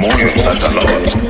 muy 0.00 0.24
bien, 0.24 0.48
hasta. 0.48 1.29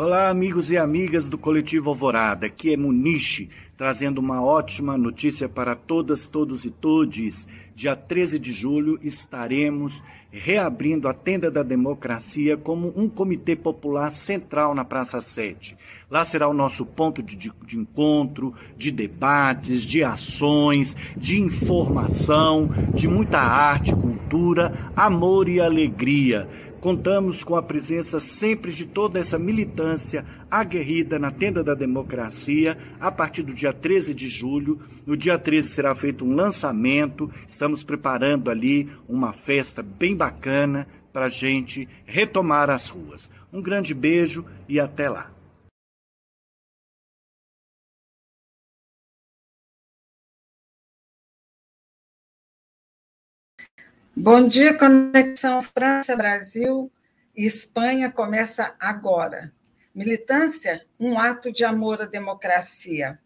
Olá, 0.00 0.28
amigos 0.28 0.70
e 0.70 0.76
amigas 0.76 1.28
do 1.28 1.36
Coletivo 1.36 1.90
Alvorada. 1.90 2.46
Aqui 2.46 2.72
é 2.72 2.76
Muniche, 2.76 3.50
trazendo 3.76 4.18
uma 4.20 4.40
ótima 4.40 4.96
notícia 4.96 5.48
para 5.48 5.74
todas, 5.74 6.24
todos 6.28 6.64
e 6.64 6.70
todes. 6.70 7.48
Dia 7.74 7.96
13 7.96 8.38
de 8.38 8.52
julho 8.52 9.00
estaremos 9.02 10.00
reabrindo 10.30 11.08
a 11.08 11.14
Tenda 11.14 11.50
da 11.50 11.64
Democracia 11.64 12.56
como 12.56 12.92
um 12.94 13.08
comitê 13.08 13.56
popular 13.56 14.12
central 14.12 14.72
na 14.72 14.84
Praça 14.84 15.20
7. 15.20 15.76
Lá 16.08 16.24
será 16.24 16.46
o 16.46 16.54
nosso 16.54 16.86
ponto 16.86 17.20
de, 17.20 17.34
de, 17.34 17.52
de 17.66 17.76
encontro, 17.76 18.54
de 18.76 18.92
debates, 18.92 19.82
de 19.82 20.04
ações, 20.04 20.96
de 21.16 21.40
informação, 21.40 22.70
de 22.94 23.08
muita 23.08 23.40
arte, 23.40 23.92
cultura, 23.92 24.92
amor 24.94 25.48
e 25.48 25.60
alegria 25.60 26.48
Contamos 26.80 27.42
com 27.42 27.56
a 27.56 27.62
presença 27.62 28.20
sempre 28.20 28.72
de 28.72 28.86
toda 28.86 29.18
essa 29.18 29.36
militância 29.36 30.24
aguerrida 30.48 31.18
na 31.18 31.32
tenda 31.32 31.64
da 31.64 31.74
democracia 31.74 32.78
a 33.00 33.10
partir 33.10 33.42
do 33.42 33.52
dia 33.52 33.72
13 33.72 34.14
de 34.14 34.28
julho. 34.28 34.80
No 35.04 35.16
dia 35.16 35.36
13 35.36 35.68
será 35.68 35.92
feito 35.92 36.24
um 36.24 36.36
lançamento. 36.36 37.28
Estamos 37.48 37.82
preparando 37.82 38.48
ali 38.48 38.88
uma 39.08 39.32
festa 39.32 39.82
bem 39.82 40.14
bacana 40.14 40.86
para 41.12 41.26
a 41.26 41.28
gente 41.28 41.88
retomar 42.06 42.70
as 42.70 42.88
ruas. 42.88 43.28
Um 43.52 43.60
grande 43.60 43.92
beijo 43.92 44.44
e 44.68 44.78
até 44.78 45.08
lá. 45.08 45.37
Bom 54.20 54.48
dia, 54.48 54.76
Conexão 54.76 55.62
França-Brasil 55.62 56.90
e 57.36 57.46
Espanha 57.46 58.10
começa 58.10 58.74
agora. 58.80 59.52
Militância, 59.94 60.84
um 60.98 61.16
ato 61.16 61.52
de 61.52 61.64
amor 61.64 62.02
à 62.02 62.04
democracia. 62.04 63.16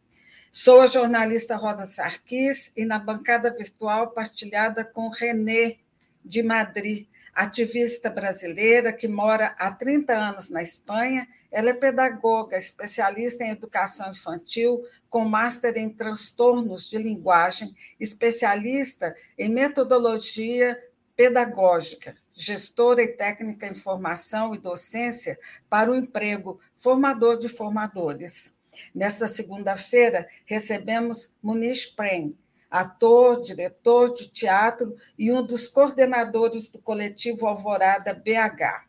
Sou 0.50 0.82
a 0.82 0.86
jornalista 0.86 1.56
Rosa 1.56 1.86
Sarquis 1.86 2.74
e 2.76 2.84
na 2.84 2.98
bancada 2.98 3.56
virtual 3.56 4.10
partilhada 4.10 4.84
com 4.84 5.08
René 5.08 5.76
de 6.22 6.42
Madrid, 6.42 7.06
ativista 7.34 8.10
brasileira 8.10 8.92
que 8.92 9.08
mora 9.08 9.54
há 9.58 9.70
30 9.70 10.12
anos 10.12 10.50
na 10.50 10.62
Espanha. 10.62 11.26
Ela 11.50 11.70
é 11.70 11.74
pedagoga, 11.74 12.56
especialista 12.56 13.44
em 13.44 13.50
educação 13.50 14.10
infantil, 14.10 14.82
com 15.08 15.24
master 15.24 15.76
em 15.76 15.90
transtornos 15.90 16.88
de 16.88 16.98
linguagem, 16.98 17.74
especialista 17.98 19.14
em 19.38 19.48
metodologia 19.48 20.78
pedagógica, 21.16 22.14
gestora 22.32 23.02
e 23.02 23.08
técnica 23.08 23.66
em 23.66 23.74
formação 23.74 24.54
e 24.54 24.58
docência 24.58 25.38
para 25.68 25.90
o 25.90 25.94
emprego, 25.94 26.58
formador 26.74 27.38
de 27.38 27.48
formadores. 27.48 28.54
Nesta 28.94 29.26
segunda-feira, 29.26 30.26
recebemos 30.46 31.30
Muniz 31.42 31.84
Prem, 31.84 32.36
ator, 32.72 33.42
diretor 33.42 34.14
de 34.14 34.30
teatro 34.30 34.96
e 35.18 35.30
um 35.30 35.44
dos 35.44 35.68
coordenadores 35.68 36.70
do 36.70 36.78
coletivo 36.78 37.46
Alvorada 37.46 38.14
BH. 38.14 38.86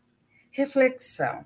Reflexão. 0.50 1.44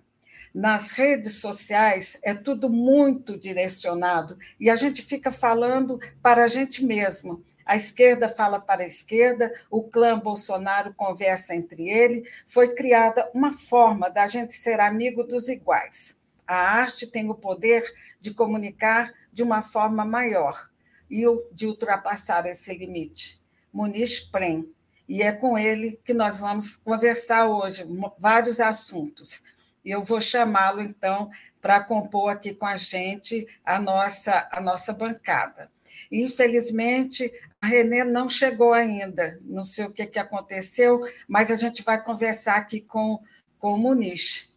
Nas 0.55 0.93
redes 0.93 1.41
sociais 1.41 2.21
é 2.23 2.33
tudo 2.33 2.71
muito 2.71 3.37
direcionado 3.37 4.39
e 4.59 4.71
a 4.71 4.77
gente 4.77 5.03
fica 5.03 5.33
falando 5.33 5.99
para 6.23 6.45
a 6.45 6.49
gente 6.49 6.85
mesmo. 6.85 7.43
A 7.67 7.75
esquerda 7.75 8.29
fala 8.29 8.61
para 8.61 8.83
a 8.83 8.87
esquerda, 8.87 9.53
o 9.69 9.83
clã 9.83 10.17
Bolsonaro 10.17 10.95
conversa 10.95 11.57
entre 11.57 11.89
ele. 11.89 12.23
Foi 12.47 12.73
criada 12.73 13.29
uma 13.35 13.53
forma 13.53 14.09
da 14.09 14.29
gente 14.29 14.55
ser 14.55 14.79
amigo 14.79 15.25
dos 15.25 15.49
iguais. 15.49 16.17
A 16.47 16.55
arte 16.55 17.05
tem 17.07 17.29
o 17.29 17.35
poder 17.35 17.85
de 18.21 18.33
comunicar 18.33 19.13
de 19.33 19.43
uma 19.43 19.61
forma 19.61 20.05
maior 20.05 20.69
e 21.11 21.25
de 21.53 21.67
ultrapassar 21.67 22.47
esse 22.47 22.75
limite. 22.75 23.41
Muniz 23.73 24.21
Prem. 24.21 24.71
E 25.09 25.23
é 25.23 25.33
com 25.33 25.59
ele 25.59 25.99
que 26.05 26.13
nós 26.13 26.41
vamos 26.41 26.77
conversar 26.77 27.47
hoje, 27.47 27.87
vários 28.19 28.61
assuntos. 28.61 29.43
E 29.85 29.91
eu 29.91 30.03
vou 30.03 30.21
chamá-lo, 30.21 30.83
então, 30.83 31.31
para 31.61 31.81
compor 31.83 32.31
aqui 32.31 32.53
com 32.53 32.67
a 32.67 32.77
gente 32.77 33.47
a 33.65 33.79
nossa, 33.79 34.47
a 34.53 34.61
nossa 34.61 34.93
bancada. 34.93 35.71
Infelizmente, 36.13 37.33
a 37.61 37.67
Renê 37.67 38.05
não 38.05 38.29
chegou 38.29 38.73
ainda, 38.73 39.39
não 39.43 39.65
sei 39.65 39.87
o 39.87 39.91
que, 39.91 40.07
que 40.07 40.19
aconteceu, 40.19 41.01
mas 41.27 41.51
a 41.51 41.57
gente 41.57 41.83
vai 41.83 42.03
conversar 42.03 42.57
aqui 42.57 42.81
com, 42.81 43.21
com 43.59 43.73
o 43.73 43.79
Muniz. 43.79 44.53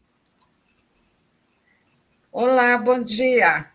Olá, 2.31 2.77
bom 2.77 3.01
dia. 3.01 3.70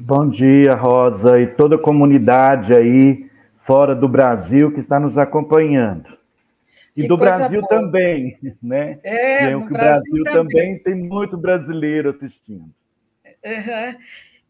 Bom 0.00 0.28
dia, 0.28 0.76
Rosa, 0.76 1.40
e 1.40 1.46
toda 1.48 1.74
a 1.74 1.78
comunidade 1.78 2.72
aí 2.72 3.28
fora 3.56 3.96
do 3.96 4.08
Brasil 4.08 4.72
que 4.72 4.78
está 4.78 5.00
nos 5.00 5.18
acompanhando. 5.18 6.16
E 6.96 7.02
que 7.02 7.08
do 7.08 7.16
Brasil 7.16 7.60
boa. 7.60 7.68
também, 7.68 8.38
né? 8.62 9.00
É, 9.02 9.50
no 9.50 9.64
o 9.64 9.68
Brasil, 9.68 10.22
Brasil 10.22 10.24
também. 10.24 10.78
também. 10.78 10.78
tem 10.78 10.94
muito 10.94 11.36
brasileiro 11.36 12.10
assistindo. 12.10 12.72
Uhum. 13.44 13.96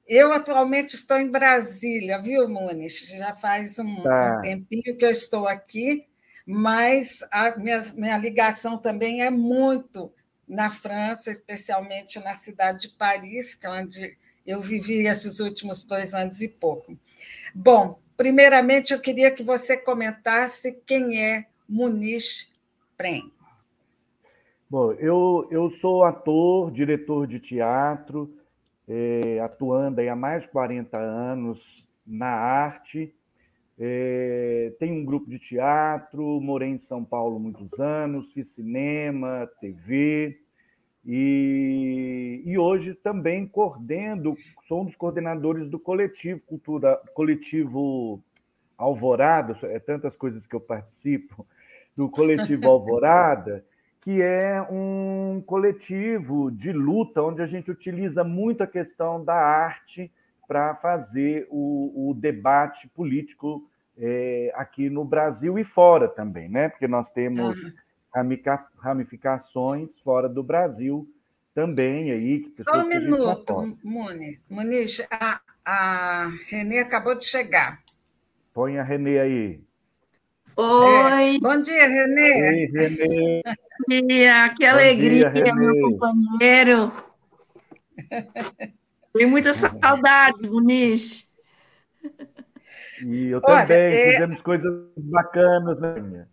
Eu 0.07 0.33
atualmente 0.35 0.95
estou 0.95 1.17
em 1.17 1.31
Brasília, 1.31 2.21
viu, 2.21 2.47
Muniz? 2.47 3.09
Já 3.09 3.35
faz 3.35 3.79
um, 3.79 4.03
tá. 4.03 4.37
um 4.39 4.43
tempinho 4.43 4.97
que 4.99 5.05
eu 5.05 5.11
estou 5.11 5.49
aqui, 5.49 6.05
mas 6.47 7.27
a 7.31 7.57
minha, 7.57 7.83
minha 7.97 8.19
ligação 8.19 8.77
também 8.77 9.23
é 9.23 9.31
muito 9.31 10.13
na 10.47 10.69
França, 10.69 11.31
especialmente 11.31 12.19
na 12.21 12.35
cidade 12.35 12.83
de 12.83 12.89
Paris, 12.91 13.59
é 13.63 13.69
onde 13.71 14.17
eu 14.49 14.63
vivi 14.63 15.07
esses 15.07 15.41
últimos 15.41 15.85
dois 15.85 16.15
anos 16.15 16.41
e 16.41 16.49
pouco. 16.49 16.99
Bom, 17.55 18.01
primeiramente 18.17 18.95
eu 18.95 18.99
queria 19.01 19.31
que 19.31 19.43
você 19.43 19.77
comentasse 19.77 20.81
quem 20.87 21.23
é 21.23 21.49
Muniz 21.69 22.51
Prem. 22.97 23.31
Bom, 24.71 24.93
eu, 24.93 25.47
eu 25.51 25.71
sou 25.71 26.03
ator, 26.03 26.71
diretor 26.71 27.27
de 27.27 27.39
teatro, 27.39 28.35
é, 28.89 29.39
atuando 29.41 30.01
há 30.01 30.17
mais 30.17 30.45
de 30.45 30.49
40 30.49 30.99
anos 30.99 31.87
na 32.07 32.31
arte. 32.31 33.15
É, 33.79 34.73
tenho 34.79 34.95
um 34.95 35.05
grupo 35.05 35.29
de 35.29 35.39
teatro, 35.39 36.41
morei 36.41 36.71
em 36.71 36.79
São 36.79 37.05
Paulo 37.05 37.39
muitos 37.39 37.79
anos, 37.79 38.33
fiz 38.33 38.49
cinema, 38.49 39.47
TV, 39.61 40.41
e, 41.11 42.43
e 42.45 42.59
hoje 42.59 42.93
também 42.93 43.47
coordeno, 43.47 44.37
sou 44.69 44.83
um 44.83 44.85
dos 44.85 44.95
coordenadores 44.95 45.67
do 45.67 45.79
coletivo 45.79 46.39
Cultura, 46.41 47.01
coletivo 47.15 48.23
Alvorada, 48.77 49.57
é 49.63 49.79
tantas 49.79 50.15
coisas 50.15 50.47
que 50.47 50.55
eu 50.55 50.61
participo, 50.61 51.47
do 51.97 52.11
coletivo 52.11 52.69
Alvorada, 52.69 53.65
que 54.03 54.21
é 54.21 54.61
um 54.71 55.43
coletivo 55.47 56.51
de 56.51 56.73
luta 56.73 57.23
onde 57.23 57.41
a 57.41 57.47
gente 57.47 57.71
utiliza 57.71 58.23
muito 58.23 58.63
a 58.63 58.67
questão 58.67 59.25
da 59.25 59.35
arte 59.35 60.13
para 60.47 60.75
fazer 60.75 61.47
o, 61.49 62.11
o, 62.11 62.15
debate 62.15 62.87
político 62.87 63.67
é, 63.97 64.53
aqui 64.55 64.91
no 64.91 65.07
Brasil 65.07 65.59
e 65.59 65.65
fora 65.65 66.07
também, 66.07 66.51
né? 66.51 66.69
Porque 66.69 66.87
nós 66.87 67.11
temos 67.11 67.59
uhum 67.63 67.73
ramificações 68.79 69.99
fora 70.01 70.29
do 70.29 70.43
Brasil 70.43 71.09
também 71.55 72.13
aí. 72.13 72.47
Só 72.55 72.83
um 72.83 72.87
minuto, 72.87 73.79
Muniz. 73.83 74.41
Muniz, 74.49 75.07
a, 75.11 75.41
a 75.65 76.31
Renê 76.49 76.79
acabou 76.79 77.17
de 77.17 77.25
chegar. 77.25 77.83
Põe 78.55 78.79
a 78.79 78.83
Renê 78.83 79.19
aí. 79.19 79.61
Oi. 80.57 81.37
É. 81.37 81.39
Bom 81.41 81.61
dia, 81.61 81.87
Renê. 81.87 82.43
Oi, 82.43 82.67
Renê. 82.67 83.43
Bom 83.45 84.07
dia, 84.07 84.55
que 84.55 84.65
Bom 84.65 84.73
alegria, 84.73 85.31
dia, 85.31 85.55
meu 85.55 85.81
companheiro. 85.81 86.93
Tenho 89.13 89.29
muita 89.29 89.53
saudade, 89.53 90.49
Muniz. 90.49 91.29
E 93.05 93.29
eu 93.29 93.41
Olha, 93.45 93.63
também, 93.63 93.77
é... 93.79 94.13
fizemos 94.13 94.41
coisas 94.43 94.73
bacanas, 94.97 95.81
né, 95.81 96.01
minha? 96.01 96.29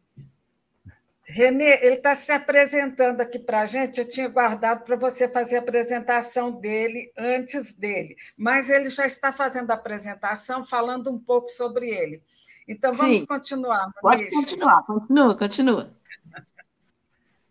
Renê, 1.28 1.84
ele 1.84 1.96
está 1.96 2.14
se 2.14 2.32
apresentando 2.32 3.20
aqui 3.20 3.40
para 3.40 3.62
a 3.62 3.66
gente. 3.66 4.00
Eu 4.00 4.08
tinha 4.08 4.28
guardado 4.28 4.84
para 4.84 4.96
você 4.96 5.28
fazer 5.28 5.58
a 5.58 5.60
apresentação 5.60 6.52
dele 6.52 7.12
antes 7.18 7.74
dele, 7.74 8.16
mas 8.38 8.70
ele 8.70 8.90
já 8.90 9.08
está 9.08 9.34
fazendo 9.34 9.72
a 9.72 9.74
apresentação, 9.74 10.64
falando 10.64 11.12
um 11.12 11.18
pouco 11.18 11.50
sobre 11.50 11.90
ele. 11.90 12.22
Então, 12.68 12.94
vamos 12.94 13.20
Sim. 13.20 13.26
continuar. 13.26 13.92
Pode 14.00 14.30
continuar, 14.30 14.84
continua, 14.84 15.36
continua. 15.36 15.90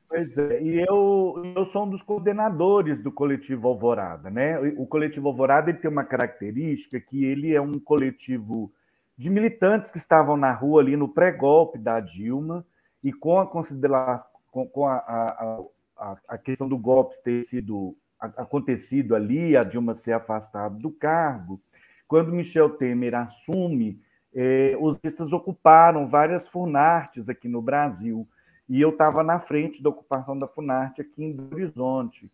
Pois 0.09 0.39
é, 0.39 0.63
e 0.63 0.81
eu, 0.89 1.55
eu 1.57 1.67
sou 1.67 1.85
um 1.85 1.91
dos 1.91 2.03
coordenadores 2.03 3.03
do 3.03 3.11
coletivo 3.11 3.67
Alvorada, 3.67 4.31
né? 4.31 4.57
O 4.77 4.87
coletivo 4.87 5.27
Alvorada 5.27 5.71
ele 5.71 5.79
tem 5.79 5.91
uma 5.91 6.05
característica 6.05 7.01
que 7.01 7.25
ele 7.25 7.53
é 7.53 7.61
um 7.61 7.81
coletivo 7.81 8.73
de 9.19 9.29
militantes 9.29 9.91
que 9.91 9.99
estavam 9.99 10.37
na 10.37 10.53
rua 10.53 10.81
ali 10.81 10.97
no 10.97 11.09
pré-golpe 11.09 11.79
da 11.79 11.99
Dilma 11.99 12.65
e 13.05 13.13
com 13.13 13.39
a 13.39 13.47
consideração, 13.47 14.27
com, 14.51 14.67
com 14.67 14.87
a, 14.87 14.97
a, 14.97 15.61
a, 15.97 16.17
a, 16.27 16.39
questão 16.39 16.67
do 16.67 16.79
golpe 16.79 17.23
ter 17.23 17.45
sido 17.45 17.95
acontecido 18.19 19.15
ali, 19.15 19.55
a 19.55 19.63
Dilma 19.63 19.95
ser 19.95 20.13
afastada 20.13 20.75
do 20.75 20.91
cargo, 20.91 21.61
quando 22.09 22.33
Michel 22.33 22.71
Temer 22.71 23.15
assume, 23.15 24.01
eh, 24.35 24.75
os 24.81 24.99
listas 25.05 25.33
ocuparam 25.33 26.07
várias 26.07 26.49
Funartes 26.49 27.29
aqui 27.29 27.49
no 27.49 27.61
Brasil 27.61 28.27
e 28.67 28.81
eu 28.81 28.91
estava 28.91 29.23
na 29.23 29.39
frente 29.39 29.83
da 29.83 29.91
ocupação 29.91 30.39
da 30.39 30.49
Funarte 30.49 31.03
aqui 31.03 31.23
em 31.23 31.33
Belo 31.33 31.53
Horizonte. 31.53 32.31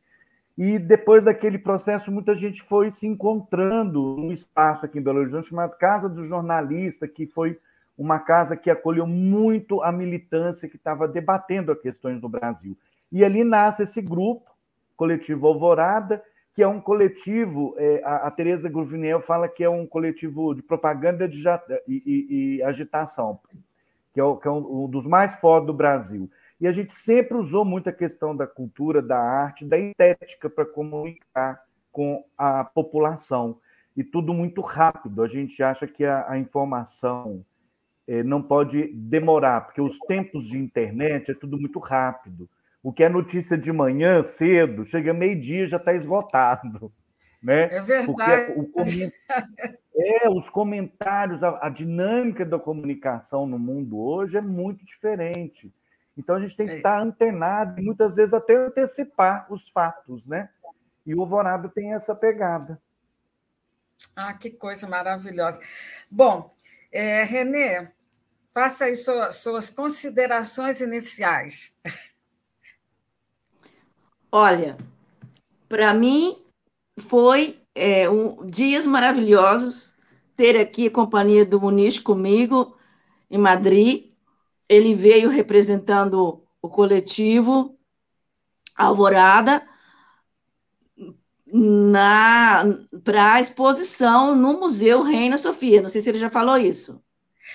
E 0.57 0.79
depois 0.79 1.25
daquele 1.25 1.59
processo, 1.59 2.13
muita 2.13 2.35
gente 2.35 2.63
foi 2.63 2.91
se 2.93 3.07
encontrando 3.07 4.17
num 4.17 4.31
espaço 4.31 4.85
aqui 4.85 4.99
em 4.99 5.03
Belo 5.03 5.19
Horizonte 5.19 5.49
chamado 5.49 5.77
Casa 5.77 6.09
do 6.09 6.25
Jornalista, 6.25 7.09
que 7.09 7.27
foi 7.27 7.59
uma 8.03 8.19
casa 8.19 8.57
que 8.57 8.71
acolheu 8.71 9.07
muito 9.07 9.83
a 9.83 9.93
militância 9.93 10.69
que 10.69 10.77
estava 10.77 11.07
debatendo 11.07 11.71
as 11.71 11.81
questões 11.81 12.21
do 12.21 12.29
Brasil. 12.29 12.77
E 13.13 13.25
ali 13.25 13.45
nasce 13.45 13.83
esse 13.83 14.01
grupo, 14.01 14.51
Coletivo 14.97 15.47
Alvorada, 15.47 16.23
que 16.55 16.63
é 16.63 16.69
um 16.69 16.81
coletivo, 16.81 17.75
é, 17.77 18.03
a, 18.05 18.27
a 18.27 18.31
Tereza 18.31 18.69
Gruvinel 18.69 19.21
fala 19.21 19.49
que 19.49 19.63
é 19.63 19.69
um 19.69 19.87
coletivo 19.87 20.55
de 20.55 20.63
propaganda 20.63 21.29
de, 21.29 21.43
e, 21.87 22.03
e, 22.07 22.57
e 22.57 22.63
agitação 22.63 23.39
que 24.13 24.21
é, 24.21 24.25
o, 24.25 24.37
que 24.37 24.49
é 24.49 24.51
um, 24.51 24.85
um 24.85 24.89
dos 24.89 25.07
mais 25.07 25.35
fortes 25.37 25.67
do 25.67 25.75
Brasil. 25.75 26.31
E 26.61 26.67
a 26.67 26.73
gente 26.73 26.93
sempre 26.93 27.37
usou 27.37 27.65
muito 27.65 27.89
a 27.89 27.93
questão 27.93 28.37
da 28.37 28.47
cultura, 28.47 29.01
da 29.01 29.19
arte, 29.19 29.65
da 29.65 29.79
estética 29.79 30.51
para 30.51 30.67
comunicar 30.67 31.63
com 31.91 32.25
a 32.37 32.65
população. 32.65 33.59
E 33.97 34.05
tudo 34.05 34.35
muito 34.35 34.61
rápido. 34.61 35.23
A 35.23 35.29
gente 35.29 35.63
acha 35.63 35.87
que 35.87 36.05
a, 36.05 36.31
a 36.31 36.39
informação 36.39 37.45
não 38.25 38.43
pode 38.43 38.89
demorar, 38.93 39.61
porque 39.63 39.81
os 39.81 39.99
tempos 40.01 40.47
de 40.49 40.59
internet 40.59 41.31
é 41.31 41.35
tudo 41.35 41.59
muito 41.59 41.79
rápido. 41.79 42.49
O 42.83 42.93
que 42.93 43.05
é 43.05 43.09
notícia 43.09 43.57
de 43.57 43.73
manhã, 43.73 44.23
cedo, 44.25 44.85
chega 44.85 45.13
meio-dia 45.13 45.67
já 45.67 45.77
está 45.77 45.93
esgotado. 45.93 46.93
Né? 47.43 47.75
É 47.75 47.81
verdade. 47.81 48.53
Porque 48.53 49.05
o, 49.07 49.13
é, 49.97 50.29
os 50.29 50.51
comentários, 50.51 51.43
a, 51.43 51.59
a, 51.67 51.71
dinâmica 51.71 52.45
da 52.45 52.59
comunicação 52.59 53.47
no 53.47 53.59
mundo 53.59 53.99
hoje 53.99 54.37
é 54.37 54.43
muito 54.43 54.85
diferente. 54.85 55.73
Então 56.19 56.37
a 56.37 56.41
gente 56.41 56.55
tem 56.55 56.67
que 56.67 56.75
é. 56.75 56.77
estar 56.77 57.01
antenado 57.01 57.81
e 57.81 57.83
muitas 57.83 58.17
vezes 58.17 58.35
até 58.35 58.55
antecipar 58.55 59.51
os 59.51 59.71
fatos, 59.71 60.27
né? 60.27 60.51
E 61.07 61.15
o 61.15 61.23
Alvorada 61.23 61.67
tem 61.69 61.95
essa 61.95 62.15
pegada. 62.15 62.79
Ah, 64.15 64.35
que 64.35 64.51
coisa 64.51 64.87
maravilhosa. 64.87 65.59
Bom, 66.11 66.51
é, 66.93 67.23
Renê, 67.23 67.89
faça 68.53 68.87
aí 68.87 68.97
suas, 68.97 69.37
suas 69.37 69.71
considerações 69.71 70.81
iniciais. 70.81 71.79
Olha, 74.33 74.77
para 75.69 75.93
mim 75.93 76.37
foi 76.99 77.61
é, 77.75 78.09
um, 78.09 78.47
dias 78.47 78.87
maravilhosos 78.87 79.97
ter 80.37 80.59
aqui 80.59 80.87
a 80.87 80.91
companhia 80.91 81.45
do 81.45 81.61
Muniz 81.61 81.99
comigo 81.99 82.77
em 83.31 83.39
Madrid. 83.39 84.13
Ele 84.69 84.95
veio 84.95 85.29
representando 85.29 86.45
o 86.63 86.69
coletivo 86.69 87.77
Alvorada 88.77 89.67
na 91.53 92.65
para 93.05 93.35
a 93.35 93.41
exposição 93.41 94.35
no 94.35 94.59
Museu 94.61 95.03
Reina 95.03 95.37
Sofia. 95.37 95.83
Não 95.83 95.89
sei 95.89 96.01
se 96.01 96.09
ele 96.09 96.19
já 96.19 96.31
falou 96.31 96.57
isso. 96.57 97.03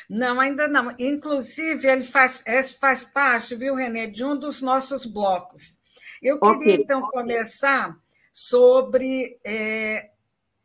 Não, 0.10 0.40
ainda 0.40 0.68
não. 0.68 0.94
Inclusive, 1.00 1.88
ele 1.88 2.04
faz, 2.04 2.44
faz 2.80 3.06
parte, 3.06 3.56
viu, 3.56 3.76
Renê, 3.76 4.08
de 4.08 4.24
um 4.24 4.36
dos 4.38 4.62
nossos 4.62 5.06
blocos. 5.06 5.80
Eu 6.22 6.40
queria, 6.40 6.58
okay. 6.58 6.76
então, 6.76 7.02
começar 7.10 7.98
sobre, 8.32 9.40
é, 9.44 10.10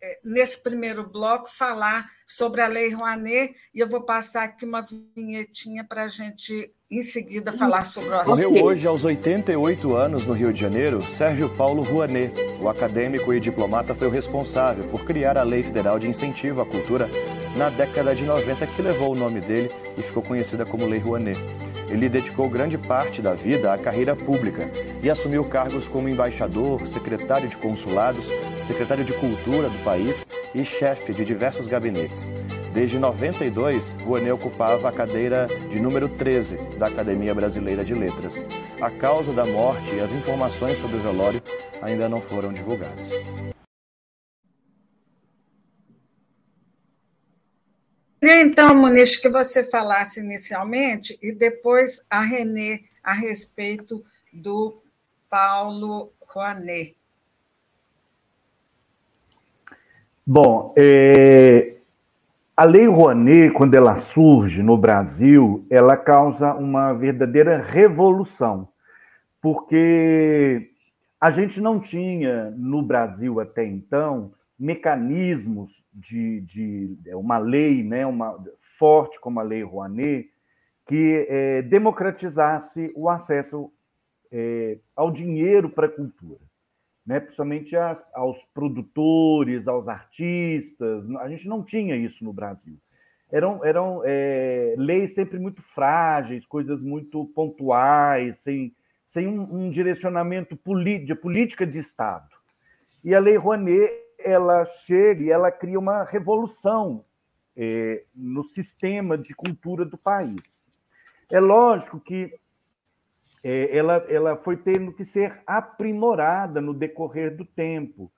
é, 0.03 0.21
nesse 0.25 0.63
primeiro 0.63 1.09
bloco, 1.09 1.51
falar 1.51 2.11
sobre 2.27 2.63
a 2.63 2.67
Lei 2.67 2.93
Rouanet, 2.93 3.55
e 3.75 3.81
eu 3.81 3.89
vou 3.89 4.03
passar 4.03 4.45
aqui 4.45 4.65
uma 4.65 4.87
vinhetinha 5.15 5.85
para 5.85 6.05
a 6.05 6.09
gente, 6.09 6.73
em 6.91 7.03
seguida, 7.03 7.53
falar 7.53 7.85
sobre 7.85 8.11
o 8.11 8.19
assunto. 8.19 8.35
Morreu 8.35 8.65
hoje, 8.65 8.85
aos 8.85 9.05
88 9.05 9.95
anos, 9.95 10.27
no 10.27 10.35
Rio 10.35 10.53
de 10.53 10.61
Janeiro, 10.61 11.05
Sérgio 11.05 11.49
Paulo 11.49 11.85
Rouanet. 11.85 12.33
O 12.61 12.69
acadêmico 12.69 13.33
e 13.33 13.39
diplomata 13.39 13.95
foi 13.95 14.09
o 14.09 14.11
responsável 14.11 14.85
por 14.89 15.05
criar 15.05 15.39
a 15.39 15.45
Lei 15.45 15.63
Federal 15.63 16.01
de 16.01 16.09
Incentivo 16.09 16.61
à 16.61 16.67
Cultura 16.67 17.09
na 17.57 17.71
década 17.71 18.13
de 18.13 18.25
90, 18.25 18.67
que 18.67 18.83
levou 18.83 19.13
o 19.13 19.15
nome 19.15 19.41
dele 19.41 19.71
e 19.97 20.03
ficou 20.03 20.21
conhecida 20.21 20.67
como 20.67 20.85
Lei 20.85 20.99
Rouanet. 20.99 21.39
Ele 21.89 22.09
dedicou 22.09 22.49
grande 22.49 22.77
parte 22.77 23.23
da 23.23 23.35
vida 23.35 23.73
à 23.73 23.79
carreira 23.79 24.17
pública 24.17 24.69
e 25.01 25.09
assumiu 25.09 25.45
cargos 25.45 25.87
como 25.87 26.09
embaixador, 26.09 26.85
secretário 26.89 27.49
de 27.49 27.57
consulados, 27.57 28.33
secretário 28.61 29.05
de 29.05 29.13
cultura 29.13 29.71
do 29.71 29.79
país 29.85 30.27
e 30.53 30.65
chefe 30.65 31.13
de 31.13 31.25
diversos 31.25 31.69
gabinetes. 31.69 32.33
Desde 32.73 33.01
92, 33.01 33.95
Rouanet 34.05 34.31
ocupava 34.31 34.89
a 34.89 34.93
cadeira 34.93 35.49
de 35.71 35.81
número 35.81 36.09
13 36.09 36.57
da 36.79 36.87
Academia 36.87 37.35
Brasileira 37.35 37.85
de 37.85 37.95
Letras. 37.95 38.47
A 38.81 38.89
causa 38.93 39.33
da 39.33 39.45
morte 39.45 39.97
e 39.97 40.01
as 40.01 40.13
informações 40.13 40.79
sobre 40.81 40.99
o 40.99 41.03
velório 41.03 41.43
ainda 41.83 42.09
não 42.09 42.23
foram 42.23 42.53
divulgadas. 42.53 43.11
Então, 48.23 48.73
Muniz, 48.75 49.17
que 49.17 49.29
você 49.29 49.65
falasse 49.65 50.21
inicialmente 50.21 51.19
e 51.21 51.33
depois 51.33 52.05
a 52.09 52.21
Renê 52.21 52.85
a 53.03 53.13
respeito 53.13 54.05
do 54.33 54.81
Paulo 55.29 56.13
Rouanet. 56.29 56.95
Bom, 60.25 60.73
é, 60.79 61.80
a 62.61 62.65
Lei 62.65 62.87
Rouanet, 62.87 63.55
quando 63.55 63.75
ela 63.75 63.97
surge 63.97 64.63
no 64.63 64.77
Brasil, 64.77 65.67
ela 65.71 65.97
causa 65.97 66.53
uma 66.53 66.93
verdadeira 66.93 67.57
revolução, 67.57 68.69
porque 69.41 70.71
a 71.19 71.31
gente 71.31 71.59
não 71.59 71.81
tinha 71.81 72.51
no 72.51 72.83
Brasil 72.83 73.41
até 73.41 73.65
então 73.65 74.35
mecanismos 74.59 75.83
de, 75.91 76.43
de 76.43 76.99
é, 77.07 77.17
uma 77.17 77.39
lei 77.39 77.83
né, 77.83 78.05
uma, 78.05 78.39
forte 78.59 79.19
como 79.19 79.41
a 79.41 79.43
Lei 79.43 79.63
Rouanet, 79.63 80.29
que 80.85 81.27
é, 81.31 81.63
democratizasse 81.63 82.93
o 82.95 83.09
acesso 83.09 83.73
é, 84.31 84.77
ao 84.95 85.11
dinheiro 85.11 85.71
para 85.71 85.87
a 85.87 85.91
cultura, 85.91 86.41
né? 87.11 87.19
principalmente 87.19 87.77
as, 87.77 88.07
aos 88.15 88.45
produtores, 88.55 89.67
aos 89.67 89.89
artistas. 89.89 91.05
A 91.17 91.29
gente 91.29 91.49
não 91.49 91.61
tinha 91.61 91.97
isso 91.97 92.25
no 92.25 92.33
Brasil. 92.33 92.79
Eram, 93.33 93.65
eram 93.65 94.03
é, 94.05 94.77
leis 94.79 95.13
sempre 95.17 95.37
muito 95.37 95.61
frágeis, 95.61 96.47
coisas 96.47 96.81
muito 96.81 97.25
pontuais, 97.35 98.39
sem, 98.39 98.73
sem 99.09 99.27
um, 99.27 99.43
um 99.43 99.71
direcionamento 99.71 100.57
de 101.05 101.15
política 101.17 101.67
de 101.67 101.79
Estado. 101.79 102.29
E 103.03 103.13
a 103.13 103.19
Lei 103.19 103.37
Rouanet 103.37 103.93
ela 104.21 104.65
chega 104.65 105.25
e 105.25 105.31
ela 105.31 105.51
cria 105.51 105.81
uma 105.81 106.05
revolução 106.05 107.05
é, 107.57 108.05
no 108.15 108.45
sistema 108.45 109.19
de 109.19 109.35
cultura 109.35 109.85
do 109.85 109.99
país. 109.99 110.63
É 111.29 111.41
lógico 111.41 111.99
que 111.99 112.33
é, 113.43 113.77
ela, 113.77 113.97
ela 114.09 114.37
foi 114.37 114.57
tendo 114.57 114.93
que 114.93 115.05
ser 115.05 115.43
aprimorada 115.47 116.61
no 116.61 116.75
decorrer 116.75 117.37
do 117.37 117.45
tempo, 117.45 118.13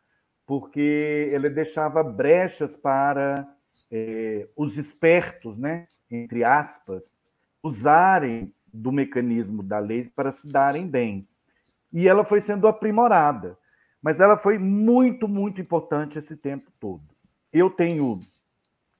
porque 0.47 1.31
ela 1.33 1.49
deixava 1.49 2.02
brechas 2.02 2.76
para 2.76 3.49
é, 3.91 4.49
os 4.57 4.76
espertos, 4.76 5.59
né, 5.59 5.87
entre 6.11 6.45
aspas, 6.45 7.11
usarem 7.62 8.52
do 8.73 8.91
mecanismo 8.91 9.62
da 9.62 9.79
lei 9.79 10.11
para 10.14 10.33
se 10.33 10.50
darem 10.50 10.87
bem. 10.87 11.29
E 11.93 12.09
ela 12.09 12.25
foi 12.25 12.41
sendo 12.41 12.67
aprimorada 12.67 13.57
mas 14.02 14.19
ela 14.19 14.37
foi 14.37 14.59
muito, 14.59 15.29
muito 15.29 15.61
importante 15.61 16.19
esse 16.19 16.37
tempo 16.37 16.71
todo. 16.81 17.05
Eu 17.52 17.71
tenho 17.71 18.21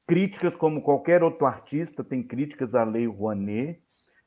críticas, 0.07 0.55
como 0.55 0.81
qualquer 0.81 1.25
outro 1.25 1.45
artista, 1.45 2.05
tem 2.05 2.23
críticas 2.23 2.75
à 2.77 2.85
Lei 2.85 3.07
Rouanet, 3.07 3.83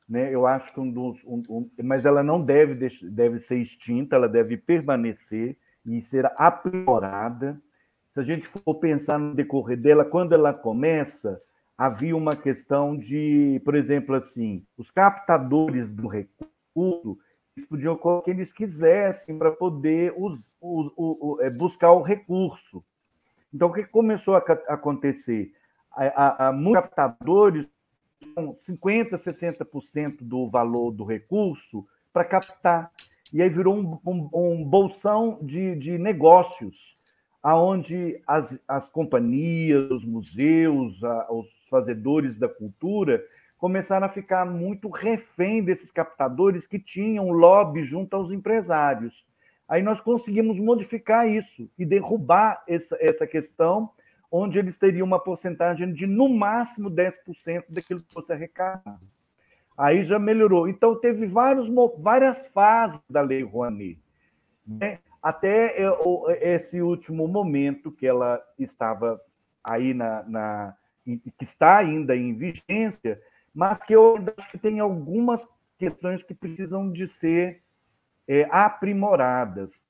né? 0.08 0.32
Eu 0.32 0.46
acho 0.46 0.72
que 0.72 0.80
um 0.80 0.90
dos, 0.90 1.24
um, 1.24 1.42
um, 1.48 1.70
mas 1.82 2.04
ela 2.04 2.22
não 2.22 2.40
deve 2.40 2.88
deve 3.02 3.38
ser 3.38 3.58
extinta, 3.58 4.16
ela 4.16 4.28
deve 4.28 4.56
permanecer 4.56 5.56
e 5.84 6.00
ser 6.00 6.30
aprimorada. 6.36 7.60
Se 8.12 8.20
a 8.20 8.22
gente 8.22 8.46
for 8.46 8.74
pensar 8.78 9.18
no 9.18 9.34
decorrer 9.34 9.76
dela, 9.76 10.04
quando 10.04 10.32
ela 10.32 10.52
começa, 10.54 11.40
havia 11.76 12.16
uma 12.16 12.34
questão 12.34 12.96
de, 12.96 13.60
por 13.64 13.74
exemplo, 13.74 14.14
assim, 14.14 14.64
os 14.78 14.90
captadores 14.90 15.90
do 15.90 16.06
recurso 16.06 17.18
eles 17.56 17.68
podiam 17.68 17.96
colocar 17.96 18.20
o 18.20 18.22
que 18.22 18.30
eles 18.30 18.52
quisessem 18.52 19.38
para 19.38 19.50
poder 19.50 20.12
os, 20.16 20.54
os, 20.60 21.40
é, 21.40 21.48
buscar 21.48 21.92
o 21.92 22.02
recurso. 22.02 22.84
Então, 23.52 23.68
o 23.68 23.72
que 23.72 23.84
começou 23.84 24.36
a 24.36 24.44
acontecer? 24.68 25.52
A 25.90 26.52
muitos 26.52 26.82
captadores 26.82 27.66
50%, 28.24 29.10
60% 29.10 30.18
do 30.20 30.46
valor 30.46 30.90
do 30.90 31.04
recurso 31.04 31.86
para 32.12 32.24
captar. 32.24 32.90
E 33.32 33.42
aí 33.42 33.48
virou 33.48 33.76
um, 33.76 33.98
um, 34.06 34.28
um 34.32 34.64
bolsão 34.64 35.38
de, 35.42 35.74
de 35.76 35.98
negócios, 35.98 36.96
aonde 37.42 38.20
as, 38.26 38.58
as 38.66 38.88
companhias, 38.88 39.90
os 39.90 40.04
museus, 40.04 41.02
a, 41.02 41.32
os 41.32 41.48
fazedores 41.68 42.38
da 42.38 42.48
cultura 42.48 43.22
começaram 43.58 44.06
a 44.06 44.10
ficar 44.10 44.44
muito 44.44 44.88
refém 44.88 45.62
desses 45.62 45.90
captadores 45.90 46.66
que 46.66 46.78
tinham 46.78 47.30
lobby 47.30 47.82
junto 47.82 48.14
aos 48.14 48.30
empresários. 48.30 49.24
Aí 49.68 49.82
nós 49.82 50.00
conseguimos 50.00 50.60
modificar 50.60 51.28
isso 51.28 51.68
e 51.78 51.84
derrubar 51.84 52.62
essa, 52.68 52.96
essa 53.00 53.26
questão 53.26 53.90
onde 54.30 54.58
eles 54.58 54.76
teriam 54.76 55.06
uma 55.06 55.18
porcentagem 55.18 55.92
de, 55.92 56.06
no 56.06 56.28
máximo, 56.28 56.90
10% 56.90 57.64
daquilo 57.68 58.02
que 58.02 58.12
fosse 58.12 58.32
arrecadado. 58.32 59.06
Aí 59.76 60.02
já 60.04 60.18
melhorou. 60.18 60.68
Então, 60.68 60.98
teve 60.98 61.26
vários, 61.26 61.68
várias 61.98 62.48
fases 62.48 63.00
da 63.08 63.20
Lei 63.20 63.42
Rouanet. 63.42 64.00
Né? 64.66 64.98
Até 65.22 65.76
esse 66.40 66.80
último 66.80 67.28
momento 67.28 67.92
que 67.92 68.06
ela 68.06 68.42
estava 68.58 69.20
aí 69.62 69.92
na, 69.92 70.22
na 70.24 70.76
que 71.04 71.44
está 71.44 71.78
ainda 71.78 72.16
em 72.16 72.34
vigência, 72.34 73.20
mas 73.54 73.78
que 73.78 73.94
eu 73.94 74.16
acho 74.36 74.50
que 74.50 74.58
tem 74.58 74.80
algumas 74.80 75.48
questões 75.78 76.22
que 76.22 76.34
precisam 76.34 76.90
de 76.90 77.06
ser 77.06 77.60
é, 78.26 78.46
aprimoradas. 78.50 79.84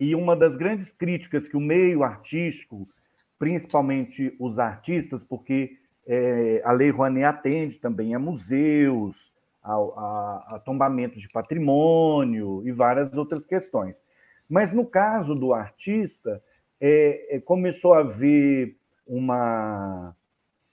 E 0.00 0.14
uma 0.14 0.34
das 0.36 0.56
grandes 0.56 0.90
críticas 0.92 1.48
que 1.48 1.56
o 1.56 1.60
meio 1.60 2.02
artístico 2.02 2.88
principalmente 3.38 4.34
os 4.38 4.58
artistas, 4.58 5.22
porque 5.24 5.78
é, 6.06 6.60
a 6.64 6.72
Lei 6.72 6.90
Rouanet 6.90 7.24
atende 7.24 7.78
também 7.78 8.14
a 8.14 8.18
museus, 8.18 9.32
a, 9.62 9.74
a, 9.74 10.46
a 10.56 10.62
tombamento 10.64 11.18
de 11.18 11.28
patrimônio 11.28 12.62
e 12.66 12.72
várias 12.72 13.16
outras 13.16 13.44
questões. 13.44 14.02
Mas 14.48 14.72
no 14.72 14.86
caso 14.86 15.34
do 15.34 15.52
artista, 15.52 16.42
é, 16.80 17.36
é, 17.36 17.40
começou 17.40 17.92
a 17.92 17.98
haver 17.98 18.76
uma, 19.06 20.14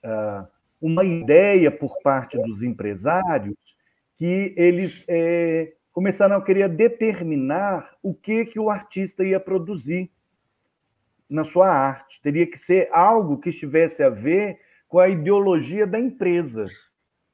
uh, 0.04 0.46
uma 0.80 1.04
ideia 1.04 1.70
por 1.70 2.00
parte 2.02 2.38
dos 2.38 2.62
empresários 2.62 3.56
que 4.16 4.54
eles 4.56 5.04
é, 5.08 5.74
começaram 5.92 6.36
a 6.36 6.42
querer 6.42 6.68
determinar 6.68 7.96
o 8.02 8.14
que, 8.14 8.46
que 8.46 8.58
o 8.58 8.70
artista 8.70 9.24
ia 9.24 9.38
produzir 9.38 10.10
na 11.28 11.44
sua 11.44 11.68
arte. 11.68 12.20
Teria 12.22 12.46
que 12.46 12.58
ser 12.58 12.88
algo 12.92 13.38
que 13.38 13.50
estivesse 13.50 14.02
a 14.02 14.10
ver 14.10 14.58
com 14.88 14.98
a 14.98 15.08
ideologia 15.08 15.86
da 15.86 15.98
empresa. 15.98 16.66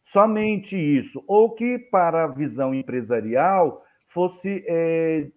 Somente 0.04 0.76
isso. 0.76 1.22
Ou 1.26 1.54
que, 1.54 1.78
para 1.78 2.24
a 2.24 2.28
visão 2.28 2.74
empresarial, 2.74 3.82
fosse 4.04 4.64
é, 4.66 5.28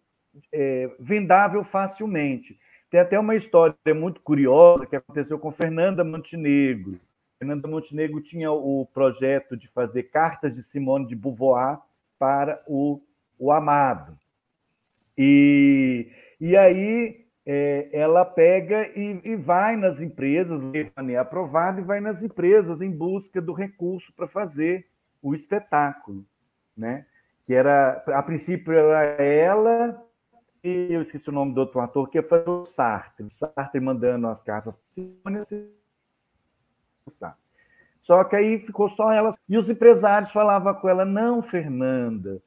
é, 0.51 0.91
vendável 0.99 1.63
facilmente. 1.63 2.57
Tem 2.89 2.99
até 2.99 3.19
uma 3.19 3.35
história 3.35 3.75
muito 3.95 4.21
curiosa 4.21 4.85
que 4.85 4.95
aconteceu 4.95 5.39
com 5.39 5.51
Fernanda 5.51 6.03
Montenegro. 6.03 6.99
Fernanda 7.37 7.67
Montenegro 7.67 8.21
tinha 8.21 8.51
o 8.51 8.85
projeto 8.85 9.57
de 9.57 9.67
fazer 9.67 10.03
cartas 10.03 10.55
de 10.55 10.63
Simone 10.63 11.07
de 11.07 11.15
Beauvoir 11.15 11.79
para 12.17 12.63
o, 12.67 13.01
o 13.37 13.51
amado. 13.51 14.17
E, 15.17 16.09
e 16.39 16.55
aí 16.55 17.24
é, 17.45 17.89
ela 17.93 18.25
pega 18.25 18.87
e, 18.97 19.21
e, 19.23 19.35
vai 19.35 19.75
nas 19.75 19.99
empresas, 19.99 20.61
é 20.73 21.15
aprovado, 21.17 21.79
e 21.79 21.83
vai 21.83 21.99
nas 21.99 22.23
empresas 22.23 22.81
em 22.81 22.91
busca 22.91 23.41
do 23.41 23.53
recurso 23.53 24.11
para 24.13 24.27
fazer 24.27 24.87
o 25.21 25.35
espetáculo, 25.35 26.25
né? 26.75 27.05
Que 27.45 27.53
era, 27.53 28.03
a 28.07 28.23
princípio, 28.23 28.73
era 28.73 29.23
ela 29.23 30.03
e 30.63 30.87
eu 30.91 31.03
esqueci 31.03 31.29
o 31.29 31.33
nome 31.33 31.53
do 31.53 31.59
outro 31.59 31.79
ator, 31.79 32.09
que 32.09 32.23
foi 32.23 32.43
o 32.47 32.65
Sartre. 32.65 33.23
O 33.23 33.29
Sartre 33.29 33.79
mandando 33.79 34.27
as 34.27 34.41
cartas 34.41 34.75
Só 38.01 38.23
que 38.23 38.35
aí 38.35 38.57
ficou 38.57 38.89
só 38.89 39.11
ela. 39.11 39.35
E 39.47 39.59
os 39.59 39.69
empresários 39.69 40.31
falavam 40.31 40.73
com 40.73 40.89
ela: 40.89 41.05
não, 41.05 41.43
Fernanda, 41.43 42.41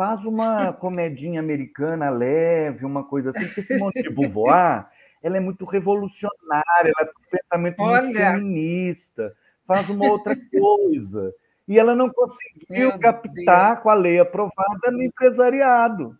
Faz 0.00 0.24
uma 0.24 0.72
comedinha 0.72 1.40
americana 1.40 2.08
leve, 2.08 2.86
uma 2.86 3.04
coisa 3.04 3.28
assim, 3.28 3.44
porque 3.44 3.62
Simone 3.62 3.92
de 4.02 4.08
Beauvoir, 4.08 4.88
ela 5.22 5.36
é 5.36 5.40
muito 5.40 5.66
revolucionária, 5.66 6.64
ela 6.96 7.04
tem 7.04 7.14
um 7.18 7.30
pensamento 7.30 7.82
Olha. 7.82 8.02
muito 8.04 8.16
feminista, 8.16 9.36
faz 9.66 9.90
uma 9.90 10.06
outra 10.10 10.34
coisa. 10.58 11.34
E 11.68 11.78
ela 11.78 11.94
não 11.94 12.08
conseguiu 12.08 12.66
Meu 12.70 12.98
captar 12.98 13.72
Deus. 13.72 13.82
com 13.82 13.90
a 13.90 13.94
lei 13.94 14.18
aprovada 14.18 14.90
no 14.90 15.02
empresariado. 15.02 16.18